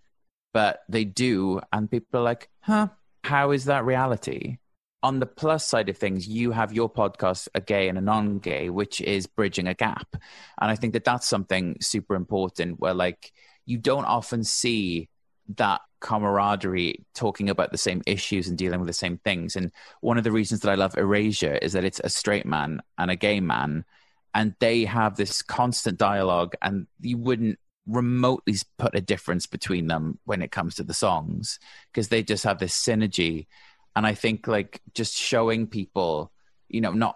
but 0.53 0.81
they 0.87 1.03
do. 1.03 1.61
And 1.71 1.89
people 1.89 2.19
are 2.19 2.23
like, 2.23 2.49
huh, 2.59 2.89
how 3.23 3.51
is 3.51 3.65
that 3.65 3.85
reality? 3.85 4.57
On 5.03 5.19
the 5.19 5.25
plus 5.25 5.67
side 5.67 5.89
of 5.89 5.97
things, 5.97 6.27
you 6.27 6.51
have 6.51 6.73
your 6.73 6.89
podcast, 6.89 7.49
a 7.53 7.61
gay 7.61 7.89
and 7.89 7.97
a 7.97 8.01
non 8.01 8.39
gay, 8.39 8.69
which 8.69 9.01
is 9.01 9.27
bridging 9.27 9.67
a 9.67 9.73
gap. 9.73 10.15
And 10.59 10.71
I 10.71 10.75
think 10.75 10.93
that 10.93 11.03
that's 11.03 11.27
something 11.27 11.75
super 11.81 12.15
important 12.15 12.79
where, 12.79 12.93
like, 12.93 13.33
you 13.65 13.77
don't 13.77 14.05
often 14.05 14.43
see 14.43 15.09
that 15.57 15.81
camaraderie 15.99 17.05
talking 17.13 17.49
about 17.49 17.71
the 17.71 17.77
same 17.77 18.01
issues 18.05 18.47
and 18.47 18.57
dealing 18.57 18.79
with 18.79 18.87
the 18.87 18.93
same 18.93 19.17
things 19.19 19.55
and 19.55 19.71
one 20.01 20.17
of 20.17 20.25
the 20.25 20.31
reasons 20.33 20.59
that 20.59 20.69
i 20.69 20.75
love 20.75 20.97
erasure 20.97 21.57
is 21.61 21.71
that 21.71 21.85
it's 21.85 22.01
a 22.03 22.09
straight 22.09 22.45
man 22.45 22.81
and 22.97 23.09
a 23.09 23.15
gay 23.15 23.39
man 23.39 23.85
and 24.33 24.53
they 24.59 24.83
have 24.83 25.15
this 25.15 25.41
constant 25.41 25.97
dialogue 25.97 26.55
and 26.61 26.87
you 26.99 27.17
wouldn't 27.17 27.57
remotely 27.87 28.55
put 28.77 28.95
a 28.95 29.01
difference 29.01 29.45
between 29.45 29.87
them 29.87 30.19
when 30.25 30.41
it 30.41 30.51
comes 30.51 30.75
to 30.75 30.83
the 30.83 30.93
songs 30.93 31.57
because 31.91 32.09
they 32.09 32.21
just 32.21 32.43
have 32.43 32.59
this 32.59 32.75
synergy 32.75 33.47
and 33.95 34.05
i 34.05 34.13
think 34.13 34.47
like 34.47 34.81
just 34.93 35.15
showing 35.15 35.67
people 35.67 36.31
you 36.69 36.81
know 36.81 36.91
not 36.91 37.15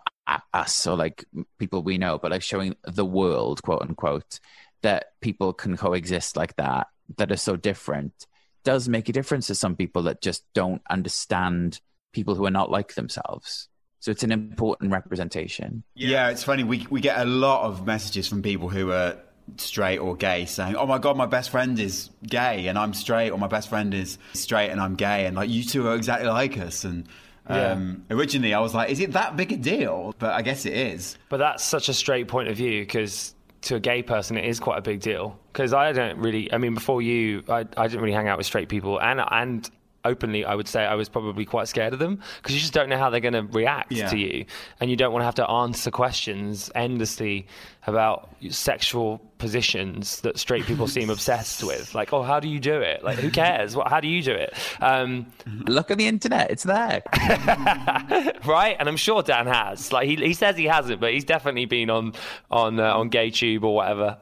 us 0.54 0.86
or 0.86 0.98
like 0.98 1.24
people 1.58 1.82
we 1.82 1.98
know 1.98 2.18
but 2.18 2.32
like 2.32 2.42
showing 2.42 2.76
the 2.84 3.06
world 3.06 3.62
quote 3.64 3.82
unquote 3.82 4.40
that 4.82 5.14
people 5.22 5.54
can 5.54 5.78
coexist 5.78 6.36
like 6.36 6.56
that 6.58 6.88
that 7.18 7.32
are 7.32 7.38
so 7.38 7.56
different 7.56 8.28
does 8.68 8.90
make 8.90 9.08
a 9.08 9.14
difference 9.14 9.48
to 9.48 9.56
some 9.56 9.78
people 9.78 10.04
that 10.04 10.22
just 10.22 10.44
don't 10.54 10.82
understand 10.90 11.80
people 12.12 12.36
who 12.36 12.46
are 12.46 12.52
not 12.52 12.70
like 12.70 12.96
themselves. 12.96 13.70
So 14.02 14.12
it's 14.12 14.24
an 14.24 14.32
important 14.34 14.92
representation. 14.92 15.84
Yeah, 15.96 16.30
it's 16.30 16.44
funny. 16.44 16.66
We 16.66 16.86
we 16.90 17.00
get 17.00 17.20
a 17.20 17.26
lot 17.26 17.64
of 17.64 17.86
messages 17.86 18.28
from 18.28 18.42
people 18.42 18.68
who 18.68 18.92
are 18.92 19.20
straight 19.58 19.98
or 19.98 20.16
gay 20.16 20.46
saying, 20.46 20.76
"Oh 20.76 20.86
my 20.86 20.98
god, 20.98 21.18
my 21.18 21.26
best 21.26 21.50
friend 21.50 21.80
is 21.80 22.10
gay 22.24 22.68
and 22.68 22.78
I'm 22.78 22.94
straight," 22.94 23.32
or 23.32 23.38
"My 23.38 23.48
best 23.48 23.70
friend 23.70 23.94
is 23.94 24.18
straight 24.34 24.70
and 24.70 24.82
I'm 24.82 24.96
gay," 24.96 25.26
and 25.26 25.36
like 25.36 25.50
you 25.50 25.64
two 25.64 25.88
are 25.88 25.96
exactly 25.96 26.28
like 26.28 26.58
us. 26.58 26.84
And 26.84 27.08
um, 27.48 28.06
yeah. 28.10 28.16
originally, 28.16 28.54
I 28.54 28.60
was 28.60 28.74
like, 28.74 28.90
"Is 28.90 29.00
it 29.00 29.14
that 29.14 29.38
big 29.38 29.52
a 29.52 29.58
deal?" 29.58 30.14
But 30.20 30.34
I 30.34 30.42
guess 30.42 30.66
it 30.66 30.74
is. 30.74 31.18
But 31.30 31.38
that's 31.38 31.64
such 31.64 31.90
a 31.90 31.94
straight 31.94 32.28
point 32.28 32.50
of 32.50 32.58
view 32.58 32.82
because 32.82 33.34
to 33.62 33.76
a 33.76 33.80
gay 33.80 34.04
person, 34.04 34.38
it 34.38 34.46
is 34.46 34.60
quite 34.60 34.78
a 34.78 34.82
big 34.82 35.00
deal 35.00 35.40
because 35.52 35.74
I 35.74 35.92
don't 35.92 36.18
really. 36.18 36.52
I 36.52 36.58
mean, 36.58 36.74
before 36.74 37.02
you, 37.02 37.44
I, 37.50 37.66
I 37.78 37.88
didn't 37.88 38.02
really 38.02 38.14
hang 38.14 38.28
out 38.28 38.38
with 38.38 38.46
straight 38.46 38.70
people, 38.70 39.00
and 39.00 39.22
and 39.32 39.70
openly, 40.08 40.46
I 40.46 40.56
would 40.56 40.68
say 40.68 40.86
I 40.86 40.96
was 40.96 41.10
probably 41.10 41.46
quite 41.46 41.68
scared 41.68 41.94
of 41.94 42.00
them 42.00 42.22
because 42.38 42.56
you 42.56 42.62
just 42.62 42.74
don't 42.74 42.90
know 42.90 42.98
how 42.98 43.10
they're 43.10 43.20
going 43.20 43.34
to 43.34 43.44
react 43.44 43.92
yeah. 43.92 44.08
to 44.10 44.18
you, 44.18 44.46
and 44.80 44.90
you 44.90 44.96
don't 44.96 45.12
want 45.12 45.22
to 45.22 45.26
have 45.26 45.36
to 45.36 45.50
answer 45.50 45.92
questions 45.92 46.72
endlessly 46.74 47.48
about 47.88 48.30
sexual 48.50 49.22
positions 49.38 50.22
that 50.22 50.38
straight 50.38 50.66
people 50.66 50.88
seem 50.88 51.10
obsessed 51.18 51.64
with. 51.64 51.96
Like, 51.96 52.12
oh, 52.12 52.22
how 52.22 52.40
do 52.40 52.48
you 52.50 52.60
do 52.60 52.82
it? 52.82 53.04
Like, 53.04 53.18
who 53.18 53.32
cares? 53.32 53.76
What? 53.76 53.88
How 53.88 54.00
do 54.00 54.08
you 54.08 54.22
do 54.22 54.34
it? 54.34 54.54
Um, 54.82 55.28
Look 55.68 55.90
at 55.90 55.98
the 55.98 56.08
internet; 56.08 56.52
it's 56.52 56.64
there, 56.64 57.02
right? 58.46 58.76
And 58.80 58.90
I'm 58.90 58.98
sure 58.98 59.24
Dan 59.24 59.48
has. 59.48 59.92
Like, 59.94 60.08
he, 60.08 60.16
he 60.16 60.34
says 60.34 60.58
he 60.58 60.66
hasn't, 60.66 61.00
but 61.00 61.14
he's 61.14 61.24
definitely 61.24 61.66
been 61.66 61.90
on 61.90 62.14
on 62.52 62.80
uh, 62.80 62.94
on 62.94 63.10
GayTube 63.10 63.64
or 63.64 63.76
whatever, 63.76 64.18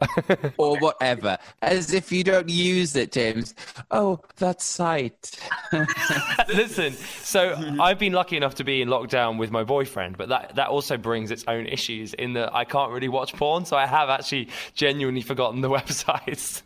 or 0.58 0.78
whatever. 0.78 1.38
As 1.62 1.94
if 1.94 2.12
you 2.12 2.24
don't 2.24 2.50
use 2.50 2.96
it, 2.96 3.12
James. 3.12 3.56
Oh, 3.90 4.20
that 4.38 4.62
site. 4.62 5.40
Listen, 6.50 6.94
so 6.94 7.56
I've 7.80 8.00
been 8.00 8.14
lucky 8.14 8.38
enough 8.38 8.56
to 8.56 8.64
be 8.64 8.82
in 8.82 8.90
lockdown 8.90 9.38
with 9.38 9.52
my 9.52 9.64
boyfriend, 9.64 10.18
but 10.18 10.30
that 10.30 10.56
that 10.56 10.68
also 10.68 10.98
brings 10.98 11.32
its 11.32 11.44
own 11.48 11.66
issues 11.66 12.14
in 12.14 12.34
that 12.34 12.54
I 12.54 12.66
can't 12.66 12.92
really 12.92 13.10
watch 13.10 13.34
porn 13.34 13.55
so 13.64 13.78
I 13.78 13.86
have 13.86 14.10
actually 14.10 14.50
genuinely 14.74 15.22
forgotten 15.22 15.62
the 15.62 15.70
websites. 15.78 16.64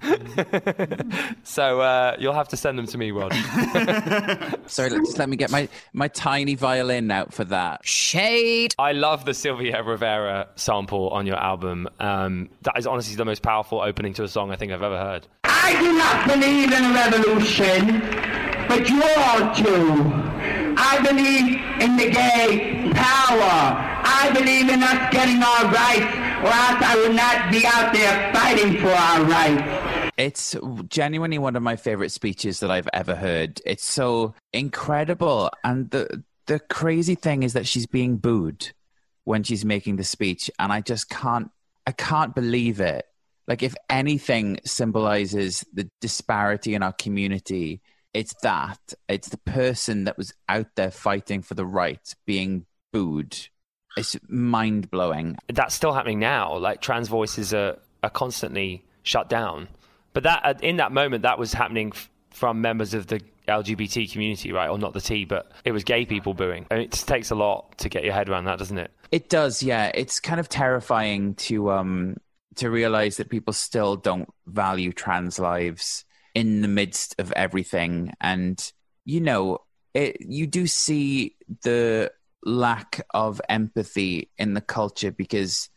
so 1.44 1.82
uh, 1.82 2.16
you'll 2.18 2.34
have 2.34 2.48
to 2.50 2.58
send 2.58 2.80
them 2.80 2.88
to 2.88 2.98
me, 2.98 3.12
Rod. 3.12 3.34
Sorry, 4.66 4.90
just 4.90 5.20
let 5.20 5.30
me 5.30 5.36
get 5.36 5.52
my, 5.52 5.68
my 5.94 6.08
tiny 6.08 6.56
violin 6.56 7.12
out 7.12 7.34
for 7.34 7.44
that. 7.46 7.86
Shade. 7.86 8.74
I 8.80 8.94
love 8.94 9.26
the 9.26 9.34
Sylvia 9.34 9.84
Rivera 9.84 10.48
sample 10.56 11.10
on 11.10 11.28
your 11.28 11.38
album. 11.38 11.88
Um, 12.00 12.50
that 12.62 12.78
is 12.78 12.88
honestly 12.88 13.16
the 13.16 13.26
most 13.26 13.44
powerful 13.44 13.82
opening 13.82 14.14
to 14.14 14.24
a 14.24 14.28
song 14.28 14.52
I 14.52 14.56
think 14.56 14.72
I've 14.72 14.82
ever 14.82 14.98
heard. 14.98 15.28
I 15.44 15.80
do 15.82 15.94
not 15.98 16.28
believe 16.28 16.72
in 16.72 16.84
a 16.86 16.94
revolution, 16.94 18.00
but 18.68 18.90
you 18.90 19.04
all 19.04 19.54
do. 19.54 20.40
I 20.82 21.00
believe 21.04 21.60
in 21.82 21.98
the 21.98 22.10
gay 22.10 22.92
power. 22.94 24.00
I 24.22 24.32
believe 24.34 24.70
in 24.70 24.82
us 24.82 25.12
getting 25.12 25.42
our 25.44 25.66
rights, 25.72 26.14
or 26.42 26.48
else 26.48 26.82
I 26.82 26.96
would 26.96 27.16
not 27.16 27.52
be 27.52 27.66
out 27.66 27.94
there 27.94 28.34
fighting 28.34 28.78
for 28.80 28.90
our 28.90 29.24
rights. 29.24 30.12
It's 30.18 30.56
genuinely 30.88 31.38
one 31.38 31.56
of 31.56 31.64
my 31.64 31.76
favorite 31.76 32.12
speeches 32.12 32.60
that 32.60 32.72
I've 32.72 32.90
ever 32.94 33.16
heard. 33.16 33.62
It's 33.66 33.86
so 33.86 34.36
incredible. 34.54 35.50
And 35.64 35.90
the 35.92 36.24
the 36.46 36.60
crazy 36.60 37.16
thing 37.16 37.44
is 37.44 37.54
that 37.54 37.68
she's 37.68 37.86
being 37.86 38.18
booed 38.18 38.72
when 39.24 39.44
she's 39.44 39.64
making 39.64 39.98
the 39.98 40.04
speech 40.04 40.50
and 40.58 40.74
I 40.74 40.82
just 40.82 41.10
can't 41.10 41.52
I 41.86 41.92
can't 41.92 42.36
believe 42.36 42.80
it. 42.80 43.06
Like 43.48 43.64
if 43.64 43.76
anything 43.90 44.60
symbolizes 44.66 45.66
the 45.74 45.90
disparity 46.02 46.74
in 46.76 46.84
our 46.84 46.94
community, 46.94 47.82
it's 48.14 48.34
that. 48.44 48.80
It's 49.08 49.30
the 49.30 49.38
person 49.38 50.06
that 50.06 50.18
was 50.18 50.34
out 50.48 50.68
there 50.76 50.92
fighting 50.92 51.42
for 51.42 51.54
the 51.54 51.66
right 51.66 52.14
being 52.26 52.66
booed. 52.92 53.38
It's 54.00 54.18
mind 54.28 54.90
blowing. 54.90 55.38
That's 55.48 55.76
still 55.76 55.94
happening 55.94 56.20
now. 56.20 56.58
Like 56.58 56.82
trans 56.82 57.08
voices 57.08 57.54
are, 57.54 57.78
are 58.04 58.10
constantly 58.10 58.84
shut 59.04 59.30
down. 59.30 59.68
But 60.14 60.24
that 60.24 60.64
in 60.64 60.78
that 60.78 60.92
moment, 60.92 61.24
that 61.24 61.38
was 61.38 61.54
happening 61.54 61.92
f- 61.94 62.10
from 62.32 62.62
members 62.62 62.94
of 62.94 63.08
the 63.08 63.22
LGBT 63.48 64.12
community, 64.12 64.52
right? 64.52 64.70
Or 64.70 64.78
not 64.78 64.94
the 64.94 65.02
T, 65.02 65.26
but 65.26 65.52
it 65.66 65.72
was 65.72 65.84
gay 65.84 66.06
people 66.06 66.34
booing. 66.34 66.66
And 66.70 66.82
it 66.82 66.92
takes 66.92 67.32
a 67.32 67.36
lot 67.36 67.78
to 67.80 67.90
get 67.90 68.04
your 68.04 68.14
head 68.14 68.30
around 68.30 68.46
that, 68.46 68.60
doesn't 68.60 68.78
it? 68.78 68.92
It 69.12 69.30
does, 69.30 69.64
yeah. 69.64 69.92
It's 69.94 70.20
kind 70.20 70.40
of 70.40 70.50
terrifying 70.50 71.36
to 71.36 71.72
um 71.72 72.18
to 72.56 72.70
realize 72.70 73.18
that 73.18 73.30
people 73.30 73.54
still 73.54 73.96
don't 73.96 74.30
value 74.46 74.92
trans 74.92 75.40
lives 75.40 76.06
in 76.36 76.62
the 76.62 76.68
midst 76.68 77.16
of 77.20 77.32
everything. 77.34 78.14
And 78.20 78.72
you 79.06 79.22
know, 79.22 79.60
it, 79.94 80.18
you 80.22 80.46
do 80.46 80.68
see 80.68 81.36
the 81.64 82.12
lack 82.44 83.02
of 83.14 83.42
empathy 83.50 84.30
in 84.38 84.54
the 84.54 84.62
culture 84.62 85.12
because 85.12 85.70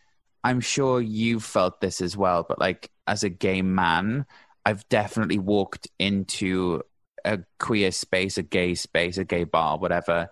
I'm 0.45 0.61
sure 0.61 1.01
you've 1.01 1.45
felt 1.45 1.81
this 1.81 2.01
as 2.01 2.17
well. 2.17 2.45
But 2.49 2.59
like 2.59 2.91
as 3.07 3.23
a 3.23 3.29
gay 3.29 3.63
man, 3.63 4.27
I've 4.65 4.89
definitely 4.89 5.39
walked 5.39 5.89
into 5.99 6.83
a 7.25 7.41
queer 7.59 7.91
space, 7.91 8.39
a 8.39 8.43
gay 8.43 8.75
space, 8.75 9.19
a 9.19 9.25
gay 9.25 9.45
bar, 9.45 9.79
whatever, 9.79 10.29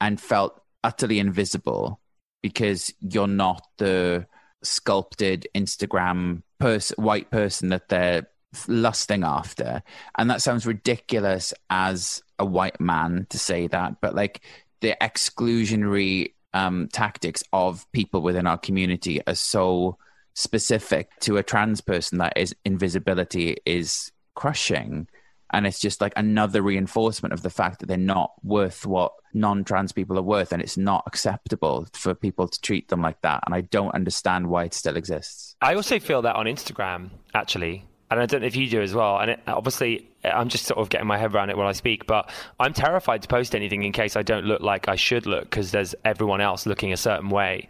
and 0.00 0.20
felt 0.20 0.60
utterly 0.82 1.18
invisible 1.18 2.00
because 2.42 2.92
you're 3.00 3.26
not 3.26 3.66
the 3.78 4.26
sculpted 4.62 5.46
Instagram 5.54 6.42
pers- 6.58 6.92
white 6.96 7.30
person 7.30 7.68
that 7.68 7.88
they're 7.88 8.26
lusting 8.66 9.22
after. 9.22 9.82
And 10.16 10.30
that 10.30 10.42
sounds 10.42 10.66
ridiculous 10.66 11.52
as 11.68 12.22
a 12.38 12.44
white 12.44 12.80
man 12.80 13.26
to 13.30 13.38
say 13.38 13.66
that, 13.68 14.00
but 14.00 14.14
like 14.14 14.40
the 14.80 14.96
exclusionary 15.00 16.32
um, 16.52 16.88
tactics 16.92 17.42
of 17.52 17.90
people 17.92 18.22
within 18.22 18.46
our 18.46 18.58
community 18.58 19.20
are 19.26 19.34
so 19.34 19.98
specific 20.34 21.08
to 21.20 21.36
a 21.36 21.42
trans 21.42 21.80
person 21.80 22.18
that 22.18 22.32
is 22.36 22.54
invisibility 22.64 23.56
is 23.66 24.10
crushing. 24.34 25.08
And 25.52 25.66
it's 25.66 25.80
just 25.80 26.00
like 26.00 26.12
another 26.16 26.62
reinforcement 26.62 27.32
of 27.32 27.42
the 27.42 27.50
fact 27.50 27.80
that 27.80 27.86
they're 27.86 27.96
not 27.96 28.32
worth 28.44 28.86
what 28.86 29.12
non-trans 29.34 29.90
people 29.92 30.16
are 30.16 30.22
worth 30.22 30.52
and 30.52 30.62
it's 30.62 30.76
not 30.76 31.02
acceptable 31.06 31.86
for 31.92 32.14
people 32.14 32.46
to 32.46 32.60
treat 32.60 32.88
them 32.88 33.02
like 33.02 33.20
that. 33.22 33.42
And 33.46 33.54
i 33.54 33.60
don't 33.60 33.94
understand 33.94 34.46
why 34.48 34.64
it 34.64 34.74
still 34.74 34.96
exists. 34.96 35.56
I 35.60 35.74
also 35.74 35.98
feel 35.98 36.22
that 36.22 36.36
on 36.36 36.46
instagram 36.46 37.10
actually 37.34 37.84
and 38.10 38.20
i 38.20 38.26
don't 38.26 38.40
know 38.40 38.46
if 38.46 38.56
you 38.56 38.68
do 38.68 38.82
as 38.82 38.94
well. 38.94 39.18
And 39.18 39.32
it, 39.32 39.40
obviously 39.46 40.08
i'm 40.24 40.48
just 40.48 40.66
sort 40.66 40.78
of 40.78 40.88
getting 40.88 41.06
my 41.06 41.18
head 41.18 41.34
around 41.34 41.50
it 41.50 41.56
while 41.56 41.66
i 41.66 41.72
speak 41.72 42.06
but 42.06 42.30
i'm 42.58 42.72
terrified 42.72 43.22
to 43.22 43.28
post 43.28 43.54
anything 43.54 43.82
in 43.82 43.92
case 43.92 44.16
i 44.16 44.22
don't 44.22 44.44
look 44.44 44.60
like 44.60 44.88
i 44.88 44.96
should 44.96 45.26
look 45.26 45.44
because 45.44 45.70
there's 45.70 45.94
everyone 46.04 46.40
else 46.40 46.66
looking 46.66 46.92
a 46.92 46.96
certain 46.96 47.30
way 47.30 47.68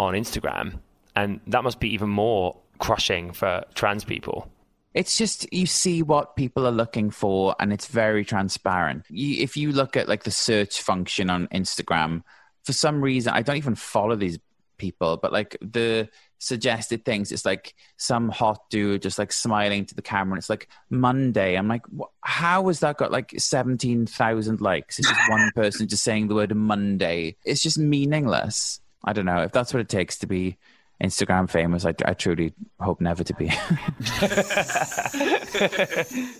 on 0.00 0.14
instagram. 0.14 0.78
And 1.16 1.40
that 1.46 1.64
must 1.64 1.80
be 1.80 1.92
even 1.92 2.08
more 2.08 2.56
crushing 2.78 3.32
for 3.32 3.64
trans 3.74 4.04
people. 4.04 4.50
It's 4.94 5.16
just 5.16 5.52
you 5.52 5.66
see 5.66 6.02
what 6.02 6.34
people 6.34 6.66
are 6.66 6.72
looking 6.72 7.10
for 7.10 7.54
and 7.60 7.72
it's 7.72 7.86
very 7.86 8.24
transparent. 8.24 9.04
You, 9.08 9.42
if 9.42 9.56
you 9.56 9.72
look 9.72 9.96
at 9.96 10.08
like 10.08 10.24
the 10.24 10.30
search 10.30 10.80
function 10.80 11.30
on 11.30 11.46
instagram 11.48 12.22
for 12.64 12.72
some 12.72 13.00
reason 13.00 13.32
i 13.32 13.40
don't 13.40 13.56
even 13.56 13.74
follow 13.74 14.14
these 14.16 14.38
people 14.76 15.16
but 15.16 15.32
like 15.32 15.56
the 15.62 16.08
suggested 16.40 17.04
things. 17.04 17.30
It's 17.30 17.44
like 17.44 17.74
some 17.96 18.28
hot 18.28 18.68
dude 18.70 19.02
just 19.02 19.18
like 19.18 19.30
smiling 19.30 19.84
to 19.86 19.94
the 19.94 20.02
camera 20.02 20.32
and 20.32 20.38
it's 20.38 20.50
like 20.50 20.68
monday. 20.88 21.54
I'm 21.54 21.68
like 21.68 21.84
how 22.22 22.66
has 22.66 22.80
that 22.80 22.96
got 22.96 23.12
like 23.12 23.32
17,000 23.36 24.60
likes? 24.60 24.98
It's 24.98 25.08
just 25.08 25.30
one 25.30 25.50
person 25.54 25.86
just 25.86 26.02
saying 26.02 26.26
the 26.28 26.34
word 26.34 26.54
monday. 26.54 27.36
It's 27.44 27.62
just 27.62 27.78
meaningless. 27.78 28.80
I 29.04 29.12
don't 29.12 29.26
know 29.26 29.42
if 29.42 29.52
that's 29.52 29.72
what 29.72 29.80
it 29.80 29.88
takes 29.88 30.18
to 30.18 30.26
be 30.26 30.58
Instagram 31.02 31.48
famous. 31.48 31.86
I, 31.86 31.94
I 32.04 32.14
truly 32.14 32.52
hope 32.78 33.00
never 33.00 33.24
to 33.24 33.34
be. 33.34 33.46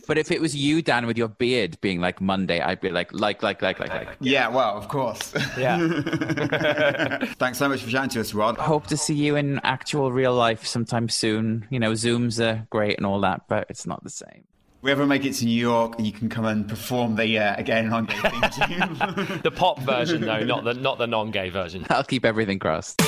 but 0.06 0.18
if 0.18 0.30
it 0.30 0.40
was 0.40 0.54
you, 0.54 0.82
Dan, 0.82 1.06
with 1.06 1.16
your 1.16 1.28
beard 1.28 1.80
being 1.80 2.00
like 2.00 2.20
Monday, 2.20 2.60
I'd 2.60 2.80
be 2.80 2.90
like, 2.90 3.12
like, 3.12 3.42
like, 3.42 3.62
like, 3.62 3.80
like, 3.80 3.88
like. 3.88 4.16
Yeah, 4.20 4.48
well, 4.48 4.76
of 4.76 4.88
course. 4.88 5.32
Yeah. 5.58 7.18
Thanks 7.38 7.58
so 7.58 7.68
much 7.68 7.82
for 7.82 7.90
chatting 7.90 8.10
to 8.10 8.20
us, 8.20 8.34
Rod. 8.34 8.58
Hope 8.58 8.86
to 8.88 8.96
see 8.96 9.14
you 9.14 9.36
in 9.36 9.60
actual 9.64 10.12
real 10.12 10.34
life 10.34 10.66
sometime 10.66 11.08
soon. 11.08 11.66
You 11.70 11.80
know, 11.80 11.92
Zooms 11.92 12.44
are 12.44 12.66
great 12.70 12.98
and 12.98 13.06
all 13.06 13.20
that, 13.20 13.42
but 13.48 13.66
it's 13.70 13.86
not 13.86 14.04
the 14.04 14.10
same. 14.10 14.44
If 14.80 14.84
we 14.84 14.92
ever 14.92 15.06
make 15.06 15.24
it 15.24 15.34
to 15.34 15.44
New 15.44 15.60
York, 15.60 15.96
you 15.98 16.12
can 16.12 16.30
come 16.30 16.46
and 16.46 16.66
perform 16.66 17.16
the 17.16 17.38
uh, 17.38 17.54
again 17.56 17.90
non-gay 17.90 18.14
theme 18.14 19.38
the 19.42 19.52
pop 19.54 19.78
version, 19.80 20.22
though, 20.22 20.42
not 20.42 20.64
the 20.64 20.72
not 20.72 20.96
the 20.96 21.06
non-gay 21.06 21.50
version. 21.50 21.84
I'll 21.90 22.02
keep 22.02 22.24
everything 22.24 22.58
crossed. 22.58 23.02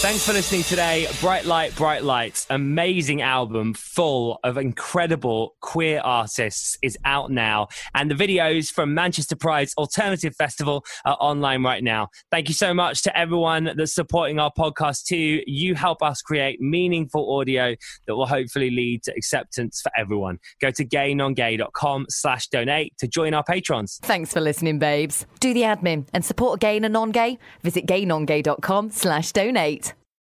Thanks 0.00 0.24
for 0.24 0.32
listening 0.32 0.62
today. 0.62 1.08
Bright 1.20 1.44
Light, 1.44 1.74
Bright 1.74 2.04
Lights, 2.04 2.46
amazing 2.50 3.20
album 3.20 3.74
full 3.74 4.38
of 4.44 4.56
incredible 4.56 5.56
queer 5.60 6.00
artists 6.04 6.78
is 6.82 6.96
out 7.04 7.32
now. 7.32 7.66
And 7.96 8.08
the 8.08 8.14
videos 8.14 8.70
from 8.70 8.94
Manchester 8.94 9.34
Pride's 9.34 9.74
Alternative 9.76 10.32
Festival 10.36 10.84
are 11.04 11.16
online 11.18 11.64
right 11.64 11.82
now. 11.82 12.10
Thank 12.30 12.46
you 12.46 12.54
so 12.54 12.72
much 12.72 13.02
to 13.02 13.18
everyone 13.18 13.72
that's 13.76 13.92
supporting 13.92 14.38
our 14.38 14.52
podcast 14.56 15.02
too. 15.06 15.42
You 15.48 15.74
help 15.74 16.00
us 16.00 16.22
create 16.22 16.60
meaningful 16.60 17.36
audio 17.36 17.74
that 18.06 18.14
will 18.14 18.26
hopefully 18.26 18.70
lead 18.70 19.02
to 19.02 19.12
acceptance 19.16 19.80
for 19.80 19.90
everyone. 19.96 20.38
Go 20.60 20.70
to 20.70 20.84
gaynongay.com 20.84 22.06
slash 22.08 22.46
donate 22.46 22.96
to 22.98 23.08
join 23.08 23.34
our 23.34 23.42
patrons. 23.42 23.98
Thanks 24.02 24.32
for 24.32 24.40
listening, 24.40 24.78
babes. 24.78 25.26
Do 25.40 25.52
the 25.52 25.62
admin 25.62 26.06
and 26.14 26.24
support 26.24 26.60
gay 26.60 26.76
and 26.76 26.92
non-gay. 26.92 27.40
Visit 27.64 27.84
gaynongay.com 27.86 28.90
slash 28.90 29.32
donate. 29.32 29.87